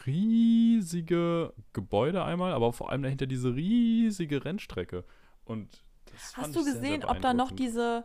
[0.06, 5.04] riesige Gebäude einmal, aber vor allem dahinter diese riesige Rennstrecke.
[5.44, 8.04] Und das Hast du ich sehr, sehr gesehen, ob da noch diese.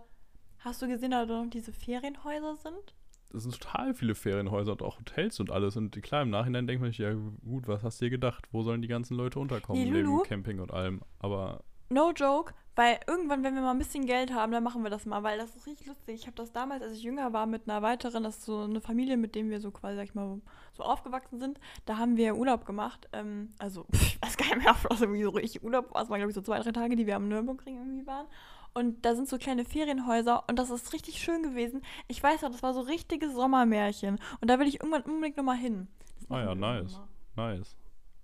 [0.59, 2.95] Hast du gesehen, ob da noch diese Ferienhäuser sind?
[3.34, 5.75] Es sind total viele Ferienhäuser und auch Hotels und alles.
[5.75, 8.47] Und klar, im Nachhinein denkt man sich, ja gut, was hast du dir gedacht?
[8.51, 10.23] Wo sollen die ganzen Leute unterkommen Nee, neben.
[10.23, 11.01] Camping und allem?
[11.19, 14.89] Aber No joke, weil irgendwann, wenn wir mal ein bisschen Geld haben, dann machen wir
[14.89, 16.15] das mal, weil das ist richtig lustig.
[16.15, 18.81] Ich habe das damals, als ich jünger war, mit einer weiteren, das ist so eine
[18.81, 21.59] Familie, mit dem wir so quasi, sag ich mal, so aufgewachsen sind.
[21.86, 23.07] Da haben wir Urlaub gemacht.
[23.13, 26.01] Ähm, also, ich weiß gar nicht mehr, ob das irgendwie so richtig Urlaub war.
[26.01, 28.25] Es waren, glaube ich, so zwei, drei Tage, die wir am Nürburgring irgendwie waren.
[28.74, 31.82] Und da sind so kleine Ferienhäuser und das ist richtig schön gewesen.
[32.07, 34.19] Ich weiß noch, das war so richtiges Sommermärchen.
[34.41, 35.88] Und da will ich irgendwann unbedingt nochmal hin.
[36.30, 36.99] Ah ja, nice.
[37.36, 37.55] mal.
[37.57, 37.76] nice.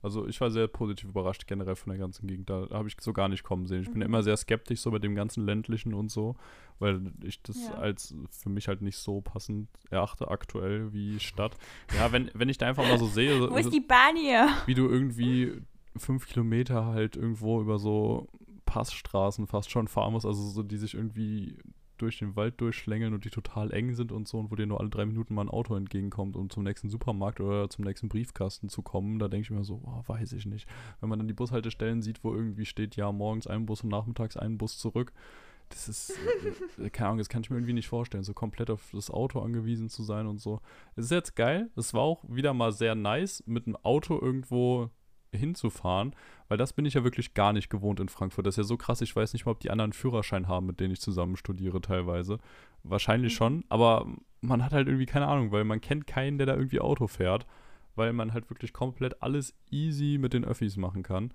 [0.02, 2.50] Also ich war sehr positiv überrascht generell von der ganzen Gegend.
[2.50, 3.82] Da habe ich so gar nicht kommen sehen.
[3.82, 4.04] Ich bin Mhm.
[4.06, 6.36] immer sehr skeptisch so bei dem ganzen ländlichen und so,
[6.80, 7.74] weil ich das Ja.
[7.76, 11.58] als für mich halt nicht so passend erachte aktuell wie Stadt.
[11.97, 14.47] Ja, wenn, wenn ich da einfach mal so sehe, Wo ist die Bahn hier?
[14.68, 15.62] wie du irgendwie
[15.97, 18.30] fünf Kilometer halt irgendwo über so
[18.70, 21.57] Passstraßen fast schon fahren musst, also so, die sich irgendwie
[21.97, 24.80] durch den Wald durchschlängeln und die total eng sind und so und wo dir nur
[24.80, 28.70] alle drei Minuten mal ein Auto entgegenkommt, um zum nächsten Supermarkt oder zum nächsten Briefkasten
[28.70, 30.67] zu kommen, da denke ich mir so, oh, weiß ich nicht.
[30.99, 34.38] Wenn man dann die Bushaltestellen sieht, wo irgendwie steht, ja, morgens ein Bus und nachmittags
[34.38, 35.11] ein Bus zurück,
[35.70, 36.13] das ist,
[36.80, 39.39] äh, keine Ahnung, das kann ich mir irgendwie nicht vorstellen, so komplett auf das Auto
[39.39, 40.61] angewiesen zu sein und so.
[40.95, 44.89] Es ist jetzt geil, es war auch wieder mal sehr nice, mit einem Auto irgendwo
[45.34, 46.16] hinzufahren,
[46.48, 48.46] weil das bin ich ja wirklich gar nicht gewohnt in Frankfurt.
[48.46, 50.80] Das ist ja so krass, ich weiß nicht mal, ob die anderen Führerschein haben, mit
[50.80, 52.38] denen ich zusammen studiere teilweise.
[52.84, 53.38] Wahrscheinlich Mhm.
[53.38, 54.08] schon, aber
[54.42, 57.46] man hat halt irgendwie keine Ahnung, weil man kennt keinen, der da irgendwie Auto fährt,
[57.96, 61.34] weil man halt wirklich komplett alles easy mit den Öffis machen kann.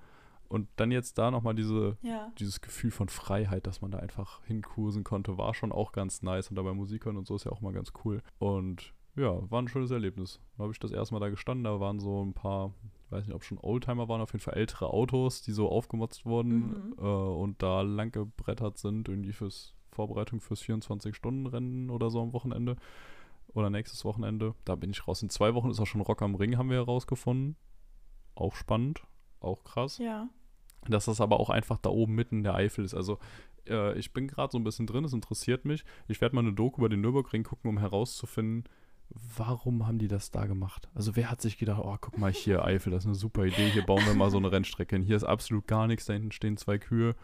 [0.49, 2.31] Und dann jetzt da nochmal diese, Ja.
[2.39, 6.49] dieses Gefühl von Freiheit, dass man da einfach hincruisen konnte, war schon auch ganz nice.
[6.49, 8.23] Und dabei Musik hören und so ist ja auch mal ganz cool.
[8.39, 10.41] Und ja, war ein schönes Erlebnis.
[10.57, 12.73] Da habe ich das erste Mal da gestanden, da waren so ein paar,
[13.15, 16.59] weiß nicht, ob schon Oldtimer waren, auf jeden Fall ältere Autos, die so aufgemotzt wurden
[16.91, 16.95] Mhm.
[16.99, 20.61] äh, und da lang gebrettert sind, irgendwie fürs Vorbereitung fürs
[21.09, 22.77] 24-Stunden-Rennen oder so am Wochenende.
[23.55, 24.55] Oder nächstes Wochenende.
[24.65, 25.23] Da bin ich raus.
[25.23, 27.57] In zwei Wochen ist auch schon Rock am Ring, haben wir herausgefunden.
[28.35, 29.05] Auch spannend,
[29.41, 30.29] auch krass Ja.
[30.89, 32.95] dass das aber auch einfach da oben mitten in der Eifel ist.
[32.95, 33.19] Also
[33.69, 35.85] äh, ich bin gerade so ein bisschen drin, es interessiert mich.
[36.09, 38.65] Ich werde mal eine Doku über den Nürburgring gucken, um herauszufinden,
[39.37, 40.89] warum haben die das da gemacht?
[40.95, 43.71] Also wer hat sich gedacht, oh, guck mal hier, Eifel, das ist eine super Idee,
[43.71, 45.05] hier bauen wir mal so eine Rennstrecke hin.
[45.05, 47.15] Hier ist absolut gar nichts, da hinten stehen zwei Kühe.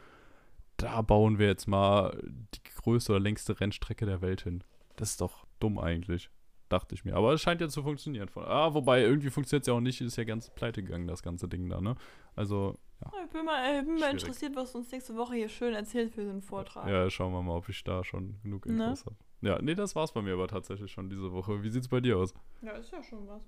[0.77, 4.65] Da bauen wir jetzt mal die größte oder längste Rennstrecke der Welt hin.
[4.97, 6.31] Das ist doch dumm eigentlich.
[6.69, 7.17] Dachte ich mir.
[7.17, 8.31] Aber es scheint ja zu funktionieren.
[8.37, 10.01] Ah, wobei, irgendwie funktioniert es ja auch nicht.
[10.01, 11.97] Ist ja ganz pleite gegangen, das ganze Ding da, ne?
[12.37, 13.11] Also, ja.
[13.25, 16.13] Ich bin mal, äh, bin mal interessiert, was du uns nächste Woche hier schön erzählt
[16.13, 16.89] für den Vortrag.
[16.89, 18.85] Ja, schauen wir mal, ob ich da schon genug Ne?
[18.85, 19.17] Infos habe.
[19.43, 21.63] Ja, nee, das war's bei mir aber tatsächlich schon diese Woche.
[21.63, 22.35] Wie sieht's bei dir aus?
[22.61, 23.43] Ja, ist ja schon was.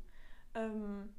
[0.55, 1.11] Ähm,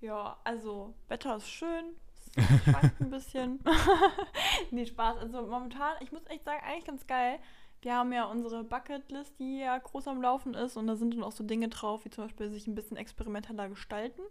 [0.00, 1.96] ja, also, Wetter ist schön.
[2.34, 2.36] Es
[3.00, 3.60] ein bisschen.
[4.70, 5.18] nee, Spaß.
[5.18, 7.38] Also, momentan, ich muss echt sagen, eigentlich ganz geil.
[7.82, 10.76] Wir haben ja unsere Bucketlist, die ja groß am Laufen ist.
[10.76, 13.68] Und da sind dann auch so Dinge drauf, wie zum Beispiel sich ein bisschen experimenteller
[13.68, 14.22] gestalten.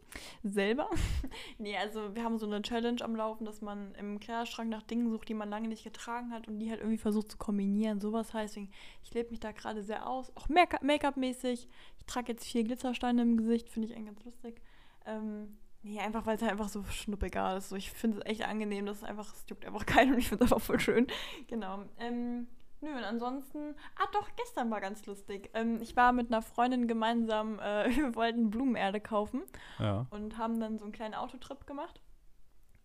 [0.41, 0.89] Selber.
[1.57, 5.09] nee, also, wir haben so eine Challenge am Laufen, dass man im Kleiderschrank nach Dingen
[5.11, 7.99] sucht, die man lange nicht getragen hat und die halt irgendwie versucht zu kombinieren.
[7.99, 10.31] Sowas heißt, ich lebe mich da gerade sehr aus.
[10.37, 11.67] Auch Make- Make-up-mäßig.
[11.97, 14.61] Ich trage jetzt vier Glitzersteine im Gesicht, finde ich eigentlich ganz lustig.
[15.05, 17.67] Ähm, nee, einfach weil es halt einfach so schnuppegal ist.
[17.67, 20.29] So, ich finde es echt angenehm, dass es einfach, es juckt einfach keinen und ich
[20.29, 21.07] finde es einfach voll schön.
[21.47, 21.83] Genau.
[21.99, 22.47] Ähm,
[22.81, 25.49] nö, und ansonsten, ah doch, gestern war ganz lustig.
[25.53, 29.43] Ähm, ich war mit einer Freundin gemeinsam, äh, wir wollten Blumenerde kaufen
[29.79, 30.07] Ja.
[30.09, 32.01] und haben dann so einen kleinen Autotrip gemacht.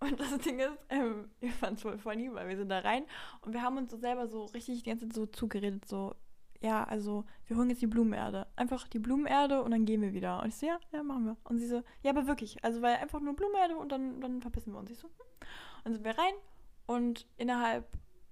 [0.00, 3.04] Und das Ding ist, ähm, wir fanden es voll funny, weil wir sind da rein
[3.40, 6.14] und wir haben uns so selber so richtig die ganze Zeit so zugeredet, so,
[6.60, 8.46] ja, also wir holen jetzt die Blumenerde.
[8.56, 10.42] Einfach die Blumenerde und dann gehen wir wieder.
[10.42, 11.36] Und ich so, ja, ja, machen wir.
[11.44, 14.72] Und sie so, ja, aber wirklich, also weil einfach nur Blumenerde und dann, dann verpissen
[14.72, 14.90] wir uns.
[14.90, 15.14] Ich so, hm.
[15.18, 16.34] Und dann sind wir rein
[16.86, 17.86] und innerhalb,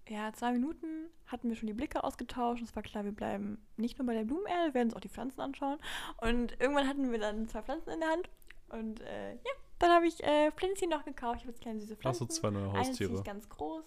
[0.08, 2.60] ja, zwei Minuten hatten wir schon die Blicke ausgetauscht.
[2.60, 5.00] Und es war klar, wir bleiben nicht nur bei der Blumenerde, wir werden uns auch
[5.00, 5.78] die Pflanzen anschauen.
[6.20, 8.28] Und irgendwann hatten wir dann zwei Pflanzen in der Hand.
[8.68, 11.36] Und äh, ja, dann habe ich äh, Pflänzchen noch gekauft.
[11.36, 12.28] Ich habe jetzt kleine süße Hast Pflanzen.
[12.28, 13.22] du zwei neue Eine ist Haustiere?
[13.22, 13.84] ganz groß.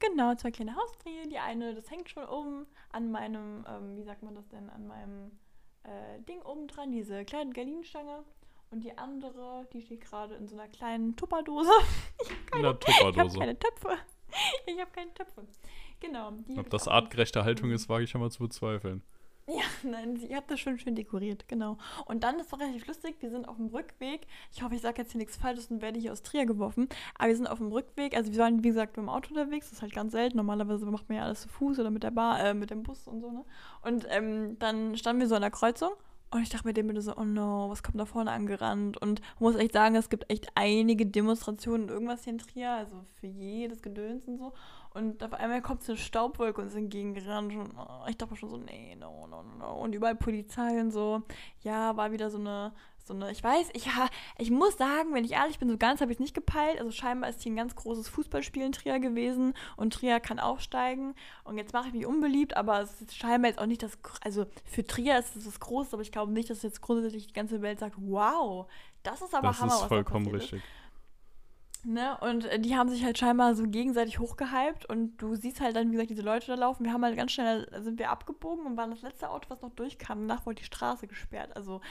[0.00, 1.28] Genau, zwei kleine Haustiere.
[1.28, 4.86] Die eine, das hängt schon oben an meinem, ähm, wie sagt man das denn, an
[4.86, 5.38] meinem
[5.84, 8.24] äh, Ding oben dran, diese kleine Gardinenstange.
[8.70, 11.70] Und die andere, die steht gerade in so einer kleinen Tupperdose.
[12.24, 13.38] Ich habe Tupperdose.
[13.38, 13.96] keine Töpfe.
[14.66, 15.46] Ich habe keine Töpfe.
[16.00, 16.32] Genau.
[16.56, 17.74] Ob das artgerechte Haltung Mhm.
[17.74, 19.02] ist, wage ich ja mal zu bezweifeln.
[19.46, 21.76] Ja, nein, sie hat das schon schön dekoriert, genau.
[22.06, 24.26] Und dann, das war relativ lustig, wir sind auf dem Rückweg.
[24.52, 26.88] Ich hoffe, ich sage jetzt hier nichts Falsches und werde hier aus Trier geworfen.
[27.18, 29.66] Aber wir sind auf dem Rückweg, also wir waren, wie gesagt, mit dem Auto unterwegs,
[29.66, 30.38] das ist halt ganz selten.
[30.38, 33.06] Normalerweise macht man ja alles zu Fuß oder mit der Bar, äh, mit dem Bus
[33.06, 33.44] und so, ne?
[33.82, 35.92] Und ähm, dann standen wir so an der Kreuzung
[36.34, 39.00] und ich dachte mir dem bitte so, oh no, was kommt da vorne angerannt?
[39.00, 43.28] Und muss echt sagen, es gibt echt einige Demonstrationen, irgendwas hier in Trier, also für
[43.28, 44.52] jedes Gedöns und so.
[44.94, 47.52] Und auf einmal kommt so eine Staubwolke uns entgegengerannt.
[47.52, 49.82] Und oh, ich dachte schon so, nee, no, no, no.
[49.82, 51.22] Und überall Polizei und so.
[51.62, 52.72] Ja, war wieder so eine,
[53.02, 53.88] so eine, ich weiß, ich,
[54.38, 56.78] ich muss sagen, wenn ich ehrlich bin, so ganz habe ich es nicht gepeilt.
[56.78, 61.16] Also scheinbar ist hier ein ganz großes Fußballspiel in Trier gewesen und Trier kann aufsteigen.
[61.42, 64.46] Und jetzt mache ich mich unbeliebt, aber es ist scheinbar jetzt auch nicht das, also
[64.64, 67.62] für Trier ist es das Großes, aber ich glaube nicht, dass jetzt grundsätzlich die ganze
[67.62, 68.70] Welt sagt, wow,
[69.02, 70.62] das ist aber das Hammer, ist was vollkommen richtig.
[70.62, 70.83] Ist.
[71.84, 72.16] Ne?
[72.20, 75.88] Und äh, die haben sich halt scheinbar so gegenseitig hochgehypt und du siehst halt dann,
[75.88, 76.84] wie gesagt, diese Leute da laufen.
[76.84, 79.70] Wir haben halt ganz schnell, sind wir abgebogen und waren das letzte Auto, was noch
[79.70, 80.26] durchkam.
[80.26, 81.54] Danach wurde die Straße gesperrt.
[81.54, 81.82] Also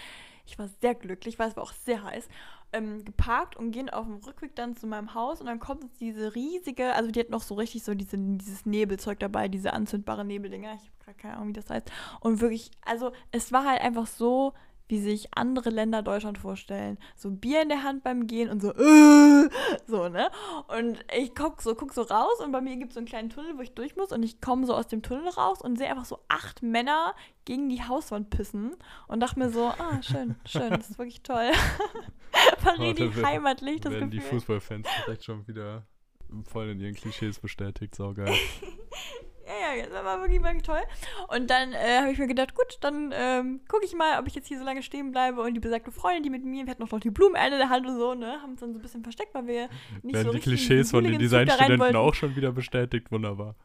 [0.46, 2.28] ich war sehr glücklich, weil es war auch sehr heiß.
[2.72, 6.34] Ähm, geparkt und gehen auf dem Rückweg dann zu meinem Haus und dann kommt diese
[6.34, 10.74] riesige, also die hat noch so richtig so diese, dieses Nebelzeug dabei, diese anzündbare Nebeldinger.
[10.74, 11.92] Ich habe keine Ahnung, wie das heißt.
[12.20, 14.54] Und wirklich, also es war halt einfach so
[14.88, 16.98] wie sich andere Länder Deutschland vorstellen.
[17.16, 19.50] So Bier in der Hand beim Gehen und so, äh,
[19.88, 20.30] so, ne?
[20.68, 23.30] Und ich guck so, guck so raus und bei mir gibt es so einen kleinen
[23.30, 25.90] Tunnel, wo ich durch muss und ich komme so aus dem Tunnel raus und sehe
[25.90, 27.16] einfach so acht Männer
[27.46, 28.76] gegen die Hauswand pissen
[29.08, 31.52] und dachte mir so, ah, schön, schön, das ist wirklich toll.
[32.64, 34.30] War richtig Warte, heimatlich, das werden Gefühl.
[34.30, 35.86] die Fußballfans direkt schon wieder
[36.46, 38.34] voll in ihren Klischees bestätigt, saugeil.
[39.46, 40.82] Ja, ja, das war wirklich, wirklich toll.
[41.28, 44.36] Und dann äh, habe ich mir gedacht, gut, dann ähm, gucke ich mal, ob ich
[44.36, 45.42] jetzt hier so lange stehen bleibe.
[45.42, 47.70] Und die besagte Freundin, die mit mir, wir hatten auch noch die Blumenerde in der
[47.70, 49.70] Hand und so, ne, haben uns dann so ein bisschen versteckt, weil wir
[50.02, 53.56] nicht werden so die richtig Klischees von den Designstudenten auch schon wieder bestätigt, wunderbar.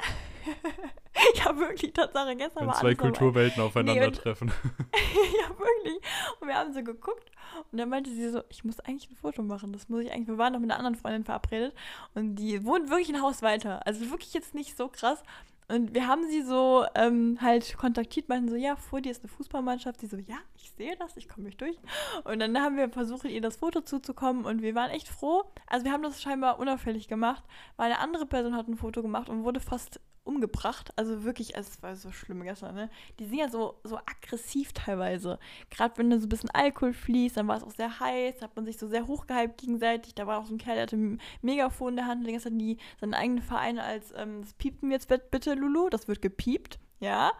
[1.34, 2.94] ja, wirklich, Tatsache, gestern Wenn war zwei.
[2.94, 4.48] Kulturwelten aufeinandertreffen.
[4.92, 5.98] ja, wirklich.
[6.40, 7.30] Und wir haben so geguckt
[7.70, 9.72] und dann meinte sie so, ich muss eigentlich ein Foto machen.
[9.72, 10.28] Das muss ich eigentlich.
[10.28, 11.74] Wir waren noch mit einer anderen Freundin verabredet
[12.14, 13.86] und die wohnt wirklich ein Haus weiter.
[13.86, 15.22] Also wirklich jetzt nicht so krass.
[15.70, 19.28] Und wir haben sie so ähm, halt kontaktiert, meinten so, ja, vor dir ist eine
[19.28, 20.00] Fußballmannschaft.
[20.00, 21.76] Sie so, ja, ich sehe das, ich komme nicht durch.
[22.24, 25.44] Und dann haben wir versucht, ihr das Foto zuzukommen und wir waren echt froh.
[25.66, 27.44] Also wir haben das scheinbar unauffällig gemacht,
[27.76, 30.92] weil eine andere Person hat ein Foto gemacht und wurde fast umgebracht.
[30.96, 32.90] Also wirklich, es war so schlimm gestern, ne?
[33.18, 35.38] Die sind ja so, so aggressiv teilweise.
[35.70, 38.44] Gerade wenn da so ein bisschen Alkohol fließt, dann war es auch sehr heiß, da
[38.44, 40.14] hat man sich so sehr hochgehypt gegenseitig.
[40.14, 42.60] Da war auch so ein Kerl, der hatte ein Megafon in der Hand, ganze Zeit
[42.60, 46.78] die, seinen eigenen Verein als, ähm, das piepten wir jetzt bitte, Lulu, das wird gepiept,
[47.00, 47.32] ja.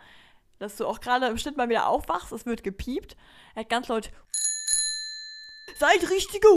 [0.59, 3.17] Dass du auch gerade im Schnitt mal wieder aufwachst, es wird gepiept.
[3.55, 4.11] Er hat ganz laut
[5.79, 6.49] Seid richtige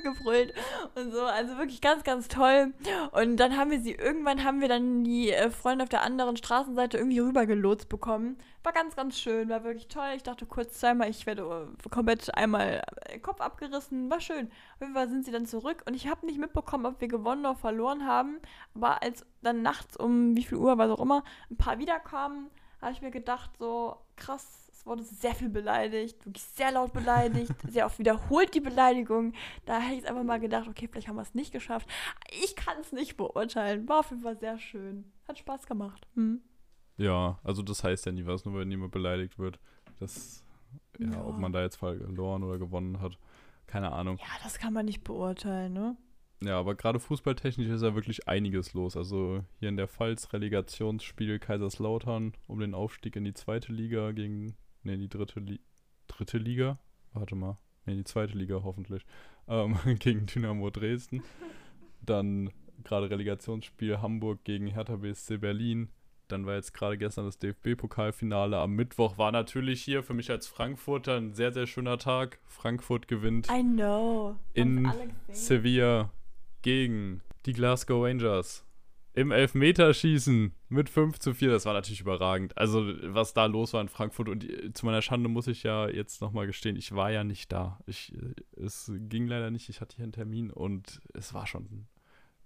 [0.00, 0.54] gebrüllt
[0.94, 2.72] und so, also wirklich ganz, ganz toll.
[3.12, 6.36] Und dann haben wir sie, irgendwann haben wir dann die äh, Freunde auf der anderen
[6.36, 8.38] Straßenseite irgendwie rübergelotst bekommen.
[8.62, 10.12] War ganz, ganz schön, war wirklich toll.
[10.16, 14.50] Ich dachte kurz zweimal, ich werde äh, komplett einmal äh, Kopf abgerissen, war schön.
[14.74, 17.46] Auf jeden Fall sind sie dann zurück und ich habe nicht mitbekommen, ob wir gewonnen
[17.46, 18.38] oder verloren haben.
[18.74, 22.92] Aber als dann nachts um wie viel Uhr, was auch immer, ein paar wiederkamen, habe
[22.92, 27.84] ich mir gedacht, so krass, es wurde sehr viel beleidigt, wirklich sehr laut beleidigt, sehr
[27.84, 29.34] oft wiederholt die Beleidigung.
[29.66, 31.86] Da hätte ich einfach mal gedacht, okay, vielleicht haben wir es nicht geschafft.
[32.42, 33.86] Ich kann es nicht beurteilen.
[33.90, 35.04] War auf jeden Fall sehr schön.
[35.28, 36.06] Hat Spaß gemacht.
[36.14, 36.40] Hm.
[36.96, 39.60] Ja, also das heißt ja nie was, nur wenn jemand beleidigt wird.
[39.98, 40.44] Das,
[40.98, 41.24] ja, Ja.
[41.26, 43.18] ob man da jetzt verloren oder gewonnen hat,
[43.66, 44.16] keine Ahnung.
[44.16, 45.96] Ja, das kann man nicht beurteilen, ne?
[46.42, 48.96] Ja, aber gerade fußballtechnisch ist ja wirklich einiges los.
[48.96, 54.56] Also hier in der Pfalz Relegationsspiel Kaiserslautern um den Aufstieg in die zweite Liga gegen,
[54.82, 55.60] ne, die dritte, Li
[56.06, 56.78] dritte Liga?
[57.12, 57.58] Warte mal.
[57.86, 59.04] Ne, die zweite Liga hoffentlich.
[59.48, 61.22] Ähm, gegen Dynamo Dresden.
[62.02, 62.50] Dann
[62.84, 65.90] gerade Relegationsspiel Hamburg gegen Hertha BSC Berlin.
[66.28, 68.56] Dann war jetzt gerade gestern das DFB-Pokalfinale.
[68.56, 72.38] Am Mittwoch war natürlich hier für mich als Frankfurter ein sehr, sehr schöner Tag.
[72.46, 74.36] Frankfurt gewinnt I know.
[74.54, 74.88] in?
[75.32, 76.12] Sevilla
[76.62, 78.64] gegen die Glasgow Rangers.
[79.20, 81.50] Im Elfmeterschießen mit 5 zu 4.
[81.50, 82.56] Das war natürlich überragend.
[82.56, 84.30] Also, was da los war in Frankfurt.
[84.30, 87.52] Und äh, zu meiner Schande muss ich ja jetzt nochmal gestehen, ich war ja nicht
[87.52, 87.78] da.
[87.86, 89.68] Ich, äh, es ging leider nicht.
[89.68, 91.86] Ich hatte hier einen Termin und es war schon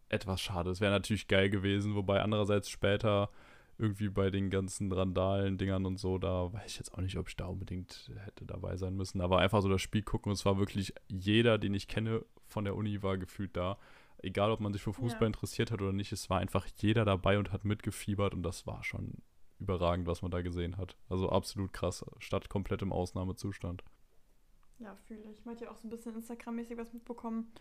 [0.09, 0.69] etwas schade.
[0.69, 3.31] Es wäre natürlich geil gewesen, wobei andererseits später
[3.79, 7.29] irgendwie bei den ganzen Randalen, Dingern und so, da weiß ich jetzt auch nicht, ob
[7.29, 9.21] ich da unbedingt hätte dabei sein müssen.
[9.21, 12.75] Aber einfach so das Spiel gucken es war wirklich jeder, den ich kenne von der
[12.75, 13.79] Uni, war gefühlt da.
[14.25, 15.27] Egal, ob man sich für Fußball Ja.
[15.27, 18.83] interessiert hat oder nicht, es war einfach jeder dabei und hat mitgefiebert und das war
[18.83, 19.23] schon
[19.59, 20.97] überragend, was man da gesehen hat.
[21.11, 23.85] Also absolut krass, statt komplett im Ausnahmezustand.
[24.79, 25.45] Ja, fühle ich.
[25.45, 27.53] Man hat ja auch so ein bisschen Instagram-mäßig was mitbekommen.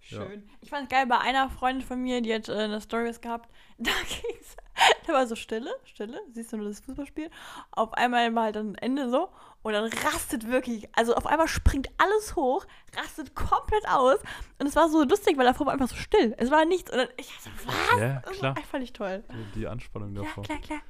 [0.00, 0.48] Schön.
[0.60, 3.48] Ich fand es geil bei einer Freundin von mir, die hat äh, eine Stories gehabt.
[3.78, 4.56] Da ging's.
[5.06, 7.30] Da war so Stille, Stille, siehst du nur das Fußballspiel.
[7.72, 9.28] Auf einmal war halt dann Ende so
[9.62, 12.64] und dann rastet wirklich, also auf einmal springt alles hoch,
[12.96, 14.18] rastet komplett aus
[14.58, 16.34] und es war so lustig, weil davor war einfach so still.
[16.38, 18.00] Es war nichts und dann, ich dachte, was?
[18.00, 18.56] Ja, Das klar.
[18.56, 19.22] war fand ich toll.
[19.54, 20.44] Die, die Anspannung Ja, davor.
[20.44, 20.80] klar, klar.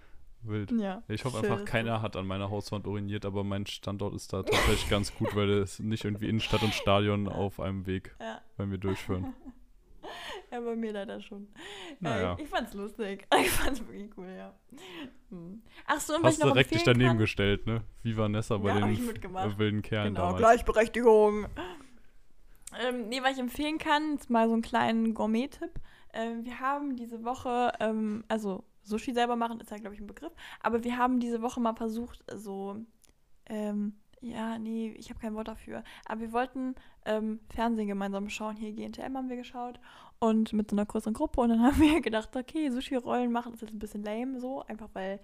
[0.43, 0.73] Wild.
[0.73, 1.03] Ja.
[1.09, 4.89] Ich hoffe einfach, keiner hat an meiner Hauswand uriniert, aber mein Standort ist da tatsächlich
[4.89, 8.41] ganz gut, weil es nicht irgendwie Innenstadt und Stadion auf einem Weg Ja.
[8.57, 9.35] bei mir durchführen.
[10.51, 11.47] Ja, bei mir leider schon.
[12.01, 12.35] Naja.
[12.37, 13.25] Äh, ich fand's lustig.
[13.41, 14.53] Ich fand's wirklich cool, ja.
[15.31, 15.63] Hm.
[15.87, 17.83] Ach so, und was Hast ich direkt dich daneben kann, gestellt, ne?
[18.03, 20.39] Wie Vanessa bei Ja, den ich äh, wilden Kerlen Genau, damals.
[20.39, 21.47] Gleichberechtigung.
[22.85, 25.71] Ähm, nee, was ich empfehlen kann, ist mal so einen kleinen Gourmet-Tipp.
[26.13, 30.07] Ähm, wir haben diese Woche, ähm, also Sushi selber machen ist ja, glaube ich, ein
[30.07, 32.77] Begriff, aber wir haben diese Woche mal versucht, so,
[33.47, 36.75] ähm, ja, nee, ich habe kein Wort dafür, aber wir wollten
[37.07, 38.57] ähm, Fernsehen gemeinsam schauen.
[38.57, 39.81] Hier GNTM haben wir geschaut
[40.19, 43.63] und mit so einer größeren Gruppe und dann haben wir gedacht, okay, Sushi-Rollen machen ist
[43.63, 45.21] jetzt ein bisschen lame so, einfach weil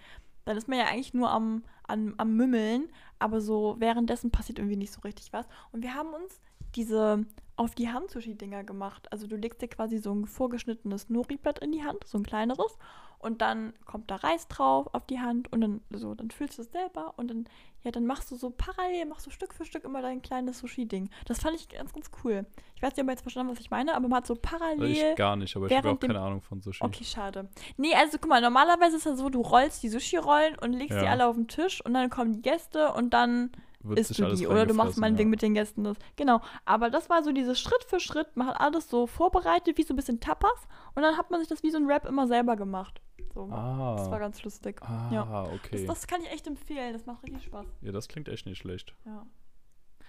[0.47, 2.89] dann ist man ja eigentlich nur am, am, am Mümmeln,
[3.19, 5.47] aber so währenddessen passiert irgendwie nicht so richtig was.
[5.73, 6.41] Und wir haben uns
[6.77, 7.27] diese
[7.57, 9.11] auf die Hand Sushi-Dinger gemacht.
[9.11, 12.79] Also du legst dir quasi so ein vorgeschnittenes Nori-Blatt in die Hand, so ein kleineres,
[13.19, 16.63] und dann kommt da Reis drauf auf die Hand und dann so, dann füllst du
[16.63, 17.49] es selber und dann,
[17.83, 21.09] ja, dann machst du so parallel, machst du Stück für Stück immer dein kleines Sushi-Ding.
[21.27, 22.47] Das fand ich ganz, ganz cool.
[22.75, 24.91] Ich weiß nicht, ob ihr jetzt verstanden was ich meine, aber man hat so parallel.
[25.11, 26.85] Ich gar nicht, aber ich habe auch keine Ahnung von Sushi.
[26.85, 27.49] Okay, schade.
[27.77, 31.05] Nee, also guck mal, normalerweise ist ja so, du rollst die Sushi-Rollen und legst die
[31.05, 31.11] Ja.
[31.13, 33.51] alle auf den Tisch und dann kommen die Gäste und dann
[33.89, 34.47] Wird isst sich du die.
[34.47, 35.33] Oder du machst meinetwegen ja.
[35.33, 35.97] mit den Gästen das.
[36.17, 36.41] Genau.
[36.65, 39.95] Aber das war so dieses Schritt für Schritt, man hat alles so vorbereitet, wie so
[39.95, 42.57] ein bisschen Tapas und dann hat man sich das wie so ein Rap immer selber
[42.57, 43.01] gemacht.
[43.35, 43.49] So.
[43.51, 44.81] Ah, Das war ganz lustig.
[44.83, 45.45] ah ja.
[45.45, 45.85] okay.
[45.85, 47.67] Das, das kann ich echt empfehlen, das macht richtig Spaß.
[47.83, 48.95] ja, das klingt echt nicht schlecht.
[49.05, 49.27] Ja.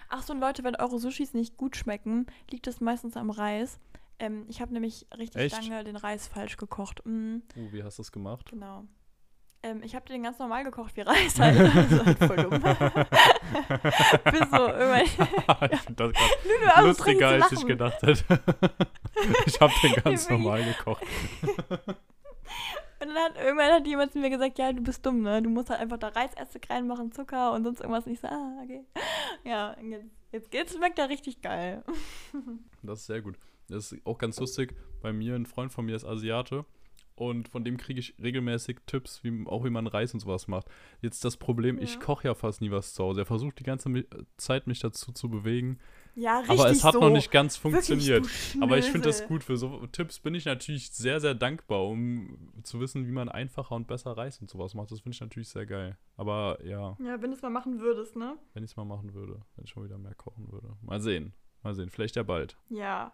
[0.09, 3.79] Ach so, und Leute, wenn eure Sushis nicht gut schmecken, liegt das meistens am Reis.
[4.19, 5.61] Ähm, ich habe nämlich richtig Echt?
[5.69, 7.01] lange den Reis falsch gekocht.
[7.05, 7.37] Mm.
[7.55, 8.49] Uh, wie hast du das gemacht?
[8.49, 8.85] Genau.
[9.63, 11.57] Ähm, ich habe den ganz normal gekocht, wie Reis halt.
[11.75, 12.61] Also halt voll dumm.
[14.31, 15.01] Bis so irgendwann.
[15.71, 18.23] ich finde das Lulu, also lustiger, als ich gedacht hätte.
[19.45, 21.03] ich habe den ganz normal gekocht.
[22.99, 25.41] Und dann hat irgendwann hat jemand zu mir gesagt, ja, du bist dumm, ne?
[25.41, 28.05] Du musst halt einfach da Reisessig reinmachen, Zucker und sonst irgendwas.
[28.05, 28.85] Und ich so, ah, okay.
[29.43, 31.83] Ja, jetzt, jetzt, jetzt schmeckt er richtig geil.
[32.83, 33.37] Das ist sehr gut.
[33.69, 34.75] Das ist auch ganz lustig.
[35.01, 36.65] Bei mir, ein Freund von mir ist Asiate.
[37.17, 40.67] Und von dem kriege ich regelmäßig Tipps, wie, auch wie man Reis und sowas macht.
[41.01, 41.99] Jetzt das Problem, ich Ja.
[41.99, 43.21] koche ja fast nie was zu Hause.
[43.21, 43.89] Er versucht die ganze
[44.37, 45.79] Zeit, mich dazu zu bewegen.
[46.13, 46.99] Ja, richtig Aber es hat so.
[46.99, 48.25] noch nicht ganz Wirklich, funktioniert.
[48.55, 49.43] du Aber ich finde das gut.
[49.43, 53.75] Für so Tipps bin ich natürlich sehr, sehr dankbar, um zu wissen, wie man einfacher
[53.75, 54.91] und besser Reis und sowas macht.
[54.91, 55.97] Das finde ich natürlich sehr geil.
[56.15, 58.37] Aber ja, Ja, wenn du es mal machen würdest, ne?
[58.53, 60.75] wenn ich es mal machen würde, wenn ich schon wieder mehr kochen würde.
[60.81, 61.33] Mal sehen.
[61.63, 61.89] Mal sehen.
[61.89, 62.57] Vielleicht ja bald.
[62.69, 63.11] Ja.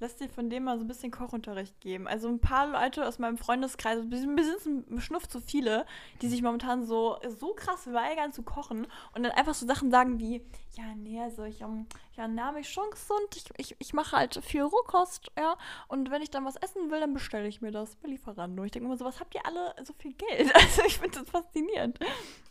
[0.00, 2.08] Lass dir von dem mal so ein bisschen Kochunterricht geben.
[2.08, 5.86] Also ein paar Leute aus meinem Freundeskreis, ein bisschen ein Schnuff zu viele,
[6.20, 10.18] die sich momentan so, so krass weigern zu kochen und dann einfach so Sachen sagen
[10.18, 10.42] wie,
[10.72, 14.44] ja, nee, also ich, ähm, ja, ernähre mich schon gesund, ich, ich, ich mache halt
[14.44, 15.56] viel Rohkost, ja,
[15.88, 18.64] und wenn ich dann was essen will, dann bestelle ich mir das bei Lieferando.
[18.64, 20.52] Ich denke immer so, was habt ihr alle so viel Geld?
[20.54, 21.98] Also ich finde das faszinierend.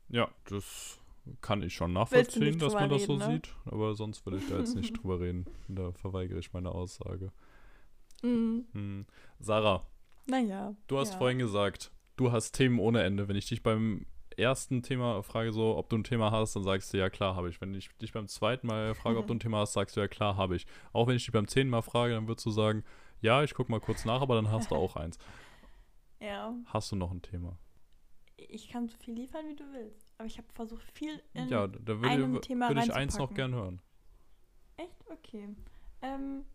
[0.09, 0.99] Ja, das
[1.41, 3.33] kann ich schon nachvollziehen, dass man das so reden, ne?
[3.35, 3.55] sieht.
[3.65, 5.45] Aber sonst will ich da jetzt nicht drüber reden.
[5.67, 7.31] Da verweigere ich meine Aussage.
[8.21, 8.65] Mhm.
[8.73, 9.05] Hm.
[9.39, 9.85] Sarah,
[10.25, 10.75] Naja.
[10.87, 11.17] du hast ja.
[11.17, 13.27] vorhin gesagt, du hast Themen ohne Ende.
[13.27, 14.05] Wenn ich dich beim
[14.37, 17.49] ersten Thema frage, so, ob du ein Thema hast, dann sagst du, ja klar, habe
[17.49, 17.61] ich.
[17.61, 20.07] Wenn ich dich beim zweiten Mal frage, ob du ein Thema hast, sagst du, ja
[20.07, 20.65] klar, habe ich.
[20.91, 22.83] Auch wenn ich dich beim zehnten Mal frage, dann würdest du sagen,
[23.21, 25.17] ja, ich gucke mal kurz nach, aber dann hast du auch eins.
[26.19, 26.53] Ja.
[26.65, 27.57] Hast du noch ein Thema?
[28.37, 30.02] Ich kann so viel liefern, wie du willst.
[30.17, 33.33] Aber ich habe versucht, viel in ja, da würde, einem Thema würde ich eins noch
[33.33, 33.81] gern hören.
[34.77, 35.09] Echt?
[35.09, 35.49] Okay.
[36.01, 36.45] Ähm,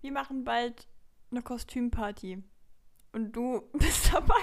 [0.00, 0.88] wir machen bald
[1.30, 2.42] eine Kostümparty.
[3.12, 4.34] Und du bist dabei.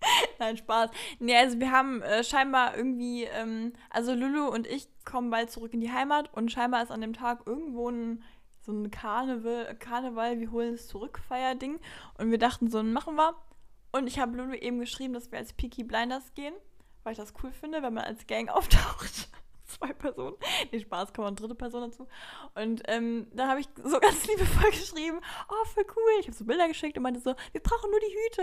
[0.38, 0.90] Nein, Spaß.
[1.18, 5.74] Nee, also wir haben äh, scheinbar irgendwie, ähm, also Lulu und ich kommen bald zurück
[5.74, 8.22] in die Heimat und scheinbar ist an dem Tag irgendwo ein,
[8.60, 11.78] so ein Karneval, Karneval, wir holen es zurück, Feierding.
[12.18, 13.34] Und wir dachten, so ein machen wir.
[13.92, 16.54] Und ich habe Lulu eben geschrieben, dass wir als Peaky Blinders gehen,
[17.02, 19.28] weil ich das cool finde, wenn man als Gang auftaucht.
[19.64, 20.36] Zwei Personen.
[20.72, 22.08] Nee, Spaß, kommt eine dritte Person dazu.
[22.56, 26.12] Und ähm, dann habe ich so ganz liebevoll geschrieben, oh, voll cool.
[26.18, 28.42] Ich habe so Bilder geschickt und meinte so, wir brauchen nur die Hüte,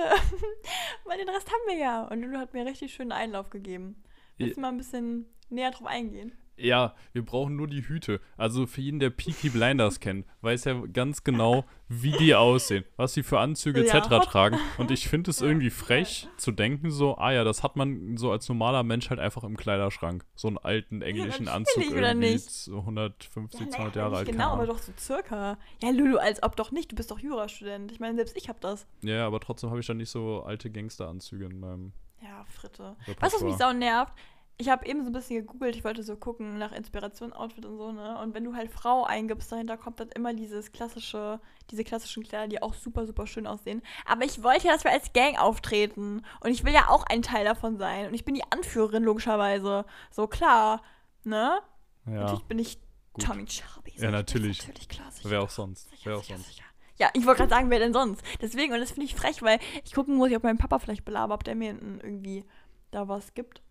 [1.03, 2.03] weil den Rest haben wir ja.
[2.03, 4.01] Und Lulu hat mir richtig schönen Einlauf gegeben.
[4.37, 6.37] Willst du mal ein bisschen näher drauf eingehen?
[6.57, 8.19] Ja, wir brauchen nur die Hüte.
[8.35, 13.13] Also für jeden, der Peaky Blinders kennt, weiß ja ganz genau, wie die aussehen, was
[13.13, 13.95] sie für Anzüge Ja.
[13.97, 14.25] etc.
[14.25, 14.57] tragen.
[14.79, 18.31] Und ich finde es irgendwie frech zu denken, so, ah ja, das hat man so
[18.31, 20.25] als normaler Mensch halt einfach im Kleiderschrank.
[20.35, 22.49] So einen alten englischen natürlich, Anzug irgendwie nicht?
[22.49, 24.27] so 150, Ja, 200 naja, Jahre alt.
[24.27, 25.57] genau, aber doch so circa.
[25.81, 26.91] Ja, Lulu, als ob doch nicht.
[26.91, 27.91] Du bist doch Jurastudent.
[27.91, 28.87] Ich meine, selbst ich hab das.
[29.01, 32.95] Ja, aber trotzdem habe ich dann nicht so alte Gangsteranzüge in meinem Ja, Fritte.
[33.07, 33.15] Repertoire.
[33.15, 34.13] Du, was mich sau nervt?
[34.59, 37.77] Ich habe eben so ein bisschen gegoogelt, ich wollte so gucken nach Inspiration, Outfit und
[37.77, 38.17] so, ne?
[38.19, 41.39] Und wenn du halt Frau eingibst, dahinter kommt dann immer dieses klassische,
[41.69, 43.83] diese klassischen Kleider, die auch super, super schön aussehen.
[44.05, 46.23] Aber ich wollte ja, dass wir als Gang auftreten.
[46.39, 48.07] Und ich will ja auch ein Teil davon sein.
[48.07, 49.85] Und ich bin die Anführerin, logischerweise.
[50.09, 50.81] So, klar.
[51.23, 51.59] Ne?
[52.07, 52.79] Ja, Natürlich bin ich
[53.13, 53.25] gut.
[53.25, 53.93] Tommy Shelby.
[53.97, 54.59] Ja, natürlich.
[54.67, 55.11] Natürlich, klar.
[55.11, 55.29] sicher.
[55.29, 55.87] wer auch sonst.
[55.91, 56.47] Sicher, Wer auch sicher, sonst.
[56.47, 56.63] sicher.
[56.99, 58.23] Ja, ich wollte gerade sagen, wer denn sonst?
[58.41, 61.35] Deswegen, und das finde ich frech, weil ich gucken muss, ob mein Papa vielleicht belaber,
[61.35, 62.43] ob der mir irgendwie
[62.89, 63.61] da was gibt.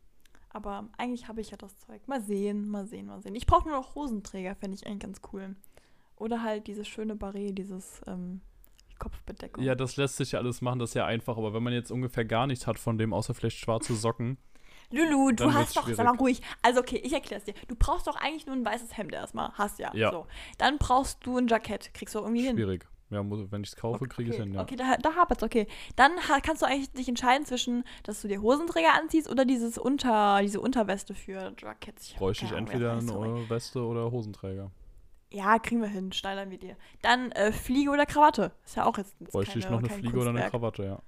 [0.57, 2.01] Aber eigentlich habe ich ja das Zeug.
[2.09, 3.35] Mal sehen, mal sehen, mal sehen.
[3.35, 5.55] Ich brauche nur noch Hosenträger, fände ich eigentlich ganz cool.
[6.17, 8.41] Oder halt dieses schöne Barret, dieses ähm,
[8.99, 9.63] Kopfbedeckung.
[9.63, 11.37] Ja, das lässt sich ja alles machen, das ist ja einfach.
[11.37, 14.39] Aber wenn man jetzt ungefähr gar nichts hat von dem, außer vielleicht schwarze Socken,
[14.91, 15.97] Lulu, du hast doch, schwierig.
[15.99, 16.41] sag mal ruhig.
[16.63, 17.55] Also okay, ich erkläre es dir.
[17.69, 19.53] Du brauchst doch eigentlich nur ein weißes Hemd erstmal.
[19.59, 19.95] Hast ja.
[19.95, 20.11] Ja.
[20.11, 20.27] So.
[20.57, 21.93] Dann brauchst du ein Jackett.
[21.93, 22.57] Kriegst du irgendwie hin.
[22.57, 22.87] schwierig.
[23.11, 24.63] Ja, muss, wenn ich es kaufe, Okay, kriege ich es hin, ja.
[24.63, 25.69] Okay, da, da hapert's, okay.
[25.95, 30.41] Dann kannst du eigentlich dich entscheiden zwischen, dass du dir Hosenträger anziehst oder dieses Unter,
[30.43, 32.13] diese Unterweste für Jackets.
[32.13, 33.29] hab Bräuchte ich keine Ahnung, entweder heißt, sorry.
[33.29, 34.71] eine Weste oder Hosenträger.
[35.31, 36.77] Ja, kriegen wir hin, schneidern wir dir.
[37.03, 38.53] Dann äh, Fliege oder Krawatte.
[38.65, 40.51] Ist ja auch jetzt, Bräuchte ich noch eine Fliege oder eine Kunstwerk.
[40.51, 41.03] Krawatte, ja.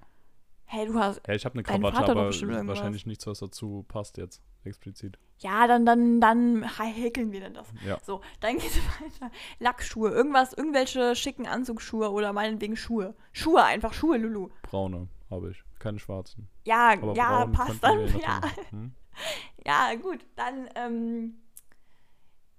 [0.67, 1.21] Hey, du hast.
[1.27, 2.27] Ja, ich habe eine Krawatte, aber
[2.67, 5.19] wahrscheinlich nichts, was dazu passt jetzt, explizit.
[5.39, 7.69] Ja, dann, dann, dann häkeln wir denn das.
[7.87, 7.99] Ja.
[8.05, 9.33] So, dann geht's weiter.
[9.59, 13.15] Lackschuhe, irgendwas, irgendwelche schicken Anzugsschuhe oder meinetwegen Schuhe.
[13.33, 14.51] Schuhe einfach, Schuhe, Lulu.
[14.63, 16.49] Braune habe ich, keine schwarzen.
[16.65, 18.07] Ja, Aber ja, passt dann.
[18.21, 18.41] Ja,
[18.71, 18.93] Hm?
[19.67, 20.25] ja, gut.
[20.37, 21.35] Dann, ähm,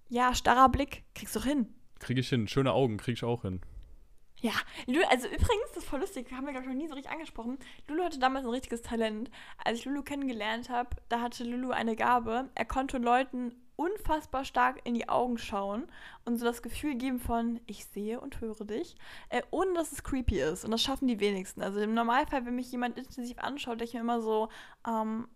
[0.10, 1.04] ja, starrer Blick.
[1.16, 1.68] Kriegst du hin.
[2.00, 2.48] Kriege ich hin.
[2.48, 3.62] Schöne Augen kriege ich auch hin.
[4.42, 4.54] Ja,
[4.88, 7.12] Lulu, also übrigens, das ist voll lustig, haben wir, glaube ich, noch nie so richtig
[7.12, 7.60] angesprochen.
[7.88, 9.30] Lulu hatte damals ein richtiges Talent.
[9.64, 12.50] Als ich Lulu kennengelernt habe, da hatte Lulu eine Gabe.
[12.56, 15.88] Er konnte Leuten unfassbar stark in die Augen schauen
[16.26, 18.96] und so das Gefühl geben von, ich sehe und höre dich,
[19.30, 20.66] äh, ohne dass es creepy ist.
[20.66, 21.62] Und das schaffen die wenigsten.
[21.62, 24.50] Also im Normalfall, wenn mich jemand intensiv anschaut, denke ich mir immer so,
[24.86, 25.28] ähm,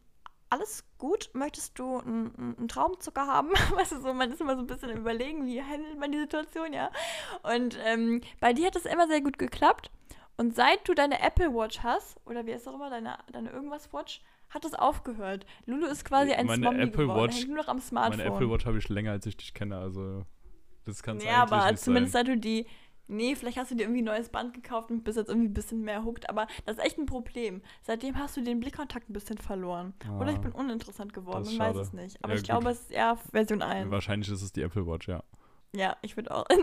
[0.54, 1.30] alles gut?
[1.34, 3.50] Möchtest du einen, Traumzucker haben?
[3.76, 6.74] Weißt du, so, man ist immer so ein bisschen überlegen, wie handelt man die Situation,
[6.74, 6.90] ja.
[7.42, 9.92] Und ähm, bei dir hat das immer sehr gut geklappt.
[10.38, 13.92] Und seit du deine Apple Watch hast, oder wie heißt auch immer, deine, deine irgendwas
[13.94, 15.46] Watch, hat es aufgehört.
[15.66, 17.32] Lulu ist quasi ein Meine Zombie Apple geworden.
[17.32, 18.18] Watch- hängt nur noch am Smartphone.
[18.20, 20.24] Meine Apple Watch habe ich länger, als ich dich kenne, also
[20.86, 22.26] das kann es ja, aber nicht zumindest sein.
[22.26, 22.68] seit du die.
[23.08, 25.54] Nee, vielleicht hast du dir irgendwie ein neues Band gekauft und bist jetzt irgendwie ein
[25.54, 27.62] bisschen mehr hooked, aber das ist echt ein Problem.
[27.82, 29.94] Seitdem hast du den Blickkontakt ein bisschen verloren.
[30.20, 32.18] Oder ich Ah, bin uninteressant geworden, man weiß es nicht.
[32.24, 32.50] Aber Ja, ich gut.
[32.50, 33.92] glaube, es ist eher Version 1.
[33.92, 35.22] Wahrscheinlich ist es die Apple Watch, ja.
[35.76, 36.46] Ja, ich würde auch.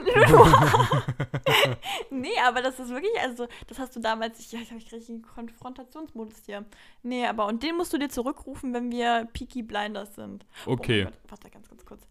[2.10, 5.10] nee, aber das ist wirklich, also, das hast du damals, ich, jetzt habe ich richtig
[5.10, 6.64] einen Konfrontationsmodus hier.
[7.02, 10.46] Nee, aber, und den musst du dir zurückrufen, wenn wir Peaky Blinders sind.
[10.66, 11.02] Okay.
[11.02, 12.02] Oh mein Gott, warte ganz, ganz kurz.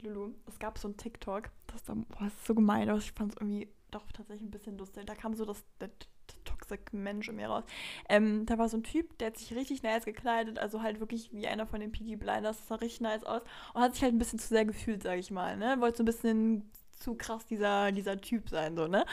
[0.00, 3.12] Lulu, es gab so ein TikTok, das, da, boah, das ist so gemein, aber ich
[3.12, 5.06] fand es irgendwie doch tatsächlich ein bisschen lustig.
[5.06, 7.64] Da kam so das, der, der Toxic Mensch in mir raus.
[8.08, 11.32] Ähm, da war so ein Typ, der hat sich richtig nice gekleidet, also halt wirklich
[11.32, 13.42] wie einer von den Peaky Blinders, sah richtig nice aus
[13.74, 15.76] und hat sich halt ein bisschen zu sehr gefühlt, sag ich mal, ne?
[15.80, 19.04] Wollte so ein bisschen zu krass dieser, dieser Typ sein, so, ne?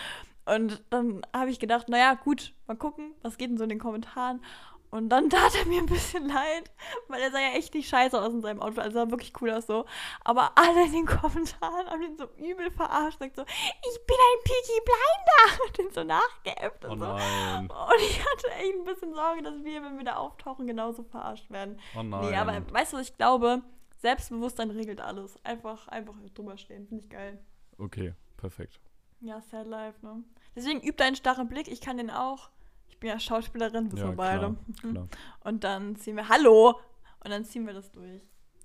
[0.45, 3.80] Und dann habe ich gedacht, naja, gut, mal gucken, was geht denn so in den
[3.80, 4.41] Kommentaren.
[4.96, 6.72] Und dann tat er mir ein bisschen leid,
[7.08, 8.80] weil er sah ja echt nicht scheiße aus in seinem Outfit.
[8.84, 9.86] Also sah wirklich cool aus so.
[10.24, 13.20] Aber alle in den Kommentaren haben ihn so übel verarscht.
[13.20, 15.64] Sagt so, ich bin ein Peaky Blinder.
[15.68, 17.06] Und den so nachgeäfft Oh und so.
[17.06, 17.70] nein.
[17.70, 21.50] Und ich hatte echt ein bisschen Sorge, dass wir, wenn wir da auftauchen, genauso verarscht
[21.52, 21.80] werden.
[21.98, 22.30] Oh nein.
[22.30, 23.62] Nee, aber weißt du, was ich glaube?
[23.98, 25.38] Selbstbewusstsein regelt alles.
[25.43, 26.88] Einfach, einfach drüber stehen.
[26.88, 27.39] Finde ich geil.
[27.78, 28.80] Okay, perfekt.
[29.22, 30.24] Ja, sad life, ne?
[30.56, 31.68] Deswegen übt deinen starren Blick.
[31.68, 32.50] Ich kann den auch.
[32.96, 34.39] Ich bin ja Schauspielerin, wissen Ja, wir beide.
[34.39, 34.91] klar, Mhm.
[34.93, 35.08] klar.
[35.43, 36.80] Und dann ziehen wir, hallo!
[37.24, 38.22] Und dann ziehen wir das durch.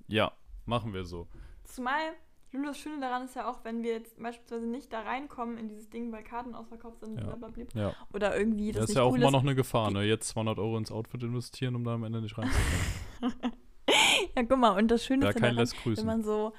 [0.06, 0.30] Ja,
[0.66, 1.26] machen wir so.
[1.64, 2.12] Zumal,
[2.52, 5.68] Lulu, das Schöne daran ist ja auch, wenn wir jetzt beispielsweise nicht da reinkommen in
[5.68, 7.26] dieses Ding, weil Karten ausverkauft sind, Ja.
[7.26, 7.92] blablabla, Ja.
[8.12, 9.32] oder irgendwie das, Das ist ja auch cool immer ist.
[9.32, 10.04] noch eine Gefahr, ne?
[10.04, 12.70] Jetzt 200 Euro ins Outfit investieren, um da am Ende nicht reinzukommen.
[14.36, 16.52] Ja, guck mal, und das Schöne Ja, ist ja daran, wenn man so,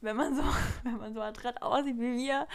[0.00, 0.42] wenn man so,
[0.84, 2.46] wenn man so adrett aussieht wie wir,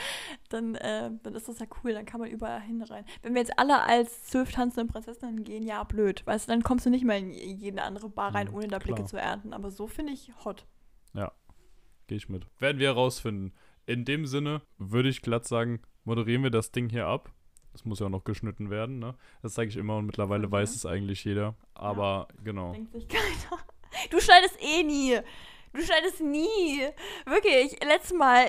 [0.49, 3.05] dann, äh, dann ist das ja cool, dann kann man überall hin rein.
[3.21, 6.25] Wenn wir jetzt alle als zwölf tanzende Prinzessinnen gehen, ja, blöd.
[6.25, 8.77] Weißt du, dann kommst du nicht mehr in jede andere Bar rein, Mhm, ohne da
[8.79, 9.07] Blicke klar.
[9.07, 9.53] zu ernten.
[9.53, 10.65] Aber so finde ich hot.
[12.07, 12.45] Gehe ich mit.
[12.59, 13.51] Werden wir herausfinden.
[13.87, 17.31] In dem Sinne würde ich glatt sagen, moderieren wir das Ding hier ab.
[17.71, 19.15] Das muss ja auch noch geschnitten werden, ne?
[19.41, 20.51] Das sage ich immer und mittlerweile Mhm.
[20.51, 21.55] weiß es eigentlich jeder.
[21.73, 22.73] Aber genau.
[22.73, 23.59] Denkt sich keiner.
[24.11, 25.17] Du schneidest eh nie.
[25.76, 26.82] Du schneidest nie.
[27.26, 27.78] Wirklich.
[27.84, 28.45] Letztes Mal,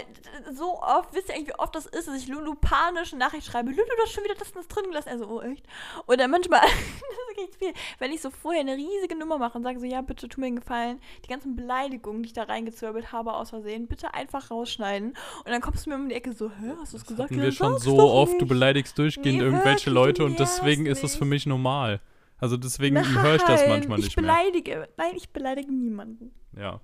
[0.53, 3.47] so oft, wisst ihr eigentlich, wie oft das ist, dass ich Lulu panisch eine Nachricht
[3.47, 3.71] schreibe.
[3.71, 5.09] Lulu, du hast schon wieder das und das drin gelassen.
[5.09, 5.67] Also, oh, echt?
[6.07, 9.65] Oder manchmal, das ist wirklich viel, wenn ich so vorher eine riesige Nummer mache und
[9.65, 13.13] sage so, ja, bitte tu mir einen Gefallen, die ganzen Beleidigungen, die ich da reingezwirbelt
[13.13, 15.09] habe aus Versehen, bitte einfach rausschneiden.
[15.11, 17.31] Und dann kommst du mir um die Ecke so, hä, hast du es gesagt?
[17.31, 18.49] Hatten wir schon sag's so oft, du nicht.
[18.49, 21.47] beleidigst durchgehend Nee, irgendwelche Leute du und deswegen ist es für mich.
[21.47, 22.01] normal.
[22.39, 24.23] Also deswegen höre ich das manchmal ich nicht mehr.
[24.23, 24.89] beleidige.
[24.97, 26.35] Nein, ich beleidige niemanden.
[26.57, 26.81] Ja.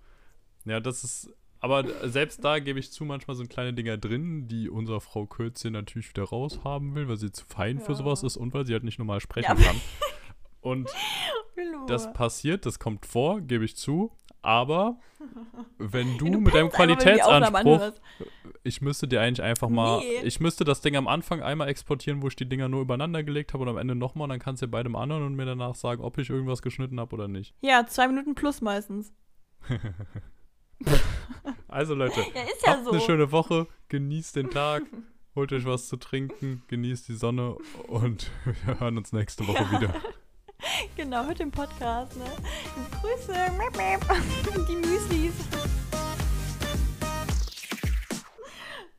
[0.65, 1.31] Ja, das ist.
[1.61, 5.73] Aber selbst da gebe ich zu, manchmal sind kleine Dinger drin, die unsere Frau Kürzchen
[5.75, 7.99] natürlich wieder raushaben will, weil sie zu fein für Ja.
[7.99, 9.65] sowas ist und weil sie halt nicht normal sprechen Ja.
[9.65, 9.81] kann.
[10.61, 10.91] Und
[11.57, 11.87] Lulu.
[11.87, 14.11] das passiert, das kommt vor, gebe ich zu.
[14.45, 14.99] Aber
[15.79, 17.93] wenn du, Ja, mit deinem du Qualitätsanspruch,
[18.65, 20.23] ich müsste dir eigentlich einfach mal, Nee.
[20.25, 23.55] ich müsste das Ding am Anfang einmal exportieren, wo ich die Dinger nur übereinander gelegt
[23.55, 25.45] habe und am Ende nochmal und dann kannst du dir beide mal anhören und mir
[25.47, 27.55] danach sagen, ob ich irgendwas geschnitten habe oder nicht.
[27.61, 29.13] Ja, zwei Minuten plus meistens.
[31.69, 32.91] Also Leute, Ja, ist ja habt so.
[32.91, 34.83] eine schöne Woche, genießt den Tag,
[35.35, 37.55] holt euch was zu trinken, genießt die Sonne
[37.89, 38.31] und
[38.67, 39.95] wir hören uns nächste Woche wieder.
[40.97, 42.25] Genau, hört den Podcast, ne?
[43.01, 43.33] Grüße.
[43.59, 44.01] Mäp, mäp.
[44.69, 45.33] Die Müslis.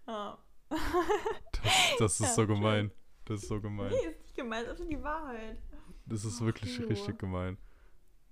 [0.08, 0.38] Ja.
[0.70, 2.92] Das, das ist Ja, so gemein.
[3.26, 3.90] Das ist so gemein.
[3.92, 5.58] Nee, ist nicht gemein, das ist die Wahrheit.
[6.06, 6.90] Das ist Ach, wirklich Lulu.
[6.90, 7.58] richtig gemein.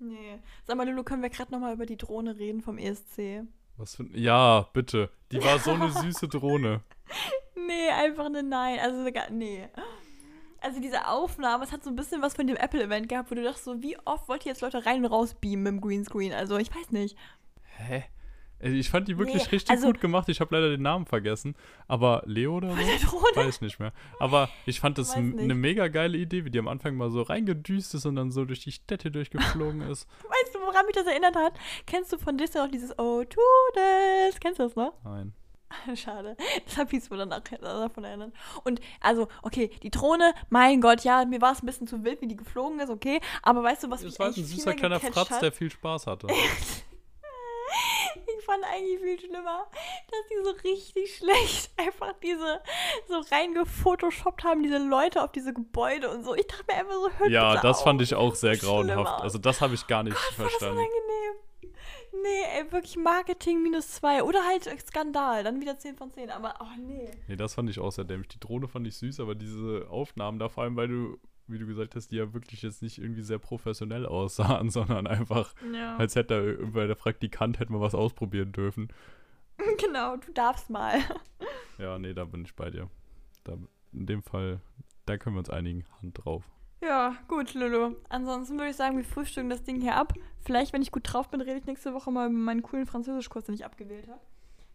[0.02, 0.40] Nee.
[0.66, 3.44] Sag mal, Lulu, können wir gerade nochmal über die Drohne reden vom ESC?
[3.78, 5.12] Was für Ja, bitte.
[5.32, 6.82] Die war so eine süße Drohne.
[7.56, 8.80] Nee, einfach eine Nein.
[8.80, 9.70] Also, nee.
[10.60, 13.44] Also diese Aufnahme, es hat so ein bisschen was von dem Apple-Event gehabt, wo du
[13.44, 16.34] dachtest so, wie oft wollt ihr jetzt Leute rein und raus beamen mit dem Greenscreen?
[16.34, 17.16] Also, ich weiß nicht.
[17.78, 18.04] Hä?
[18.64, 20.30] Ich fand die wirklich Nee, richtig also- gut gemacht.
[20.30, 21.56] Ich habe leider den Namen vergessen.
[21.88, 23.22] Aber Leo oder so?
[23.36, 23.92] Weiß nicht mehr.
[24.20, 27.96] Aber ich fand das eine mega geile Idee, wie die am Anfang mal so reingedüst
[27.96, 30.08] ist und dann so durch die Städte durchgeflogen ist.
[30.24, 31.54] Weißt du, woran mich das erinnert hat?
[31.88, 34.40] Kennst du von Disney auch dieses Oh, Todes?
[34.40, 34.94] Kennst du das noch?
[35.04, 35.34] Nein.
[35.96, 36.36] Schade.
[36.66, 38.34] Das hat mich so danach davon erinnert.
[38.64, 42.22] Und also, okay, die Drohne, mein Gott, ja, mir war es ein bisschen zu wild,
[42.22, 43.22] wie die geflogen ist, okay.
[43.42, 45.42] Aber weißt du, was mich Das war ein süßer kleiner Fratz, hat?
[45.42, 46.28] der viel Spaß hatte.
[48.40, 49.68] Ich fand eigentlich viel schlimmer,
[50.10, 52.62] dass die so richtig schlecht einfach diese
[53.08, 56.34] so reingefotoshoppt haben, diese Leute auf diese Gebäude und so.
[56.36, 57.84] Ich dachte mir einfach so, hört Ja, das auf.
[57.84, 59.22] fand ich auch sehr grauenhaft.
[59.22, 60.78] Also das habe ich gar nicht War das verstanden.
[60.80, 61.74] unangenehm.
[62.24, 64.22] Nee, ey, wirklich Marketing minus zwei.
[64.24, 66.30] Oder halt Skandal, dann wieder 10 von 10.
[66.30, 67.10] Aber, oh nee.
[67.28, 68.28] Nee, das fand ich auch sehr dämlich.
[68.30, 71.18] Die Drohne fand ich süß, aber diese Aufnahmen da, vor allem, weil du,
[71.52, 75.54] wie du gesagt hast, die ja wirklich jetzt nicht irgendwie sehr professionell aussahen, sondern einfach,
[75.74, 75.98] Ja.
[75.98, 78.90] als hätte irgendwer der Praktikant hätte mal was ausprobieren dürfen.
[79.78, 81.00] Genau, du darfst mal.
[81.78, 82.90] Ja, nee, da bin ich bei dir.
[83.44, 83.54] Da,
[83.94, 84.60] in dem Fall,
[85.06, 85.84] da können wir uns einigen.
[86.02, 86.44] Hand drauf.
[86.82, 87.96] Ja, gut, Lulu.
[88.10, 90.14] Ansonsten würde ich sagen, wir frühstücken das Ding hier ab.
[90.42, 93.46] Vielleicht, wenn ich gut drauf bin, rede ich nächste Woche mal über meinen coolen Französischkurs,
[93.46, 94.22] den ich abgewählt habe.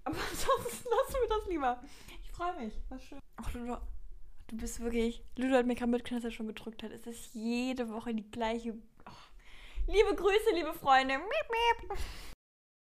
[0.04, 1.80] Aber ansonsten lassen wir das lieber.
[2.24, 2.74] Ich freue mich.
[2.88, 3.18] War schön.
[3.36, 3.76] Ach, Lulu,
[4.48, 5.22] du bist wirklich.
[5.36, 6.92] Lulu hat mir gerade mitgekriegt, dass er schon gedrückt hat.
[6.92, 8.74] Es ist jede Woche die gleiche.
[9.06, 9.92] Oh.
[9.92, 11.18] Liebe Grüße, liebe Freunde.
[11.18, 11.98] Miep, miep.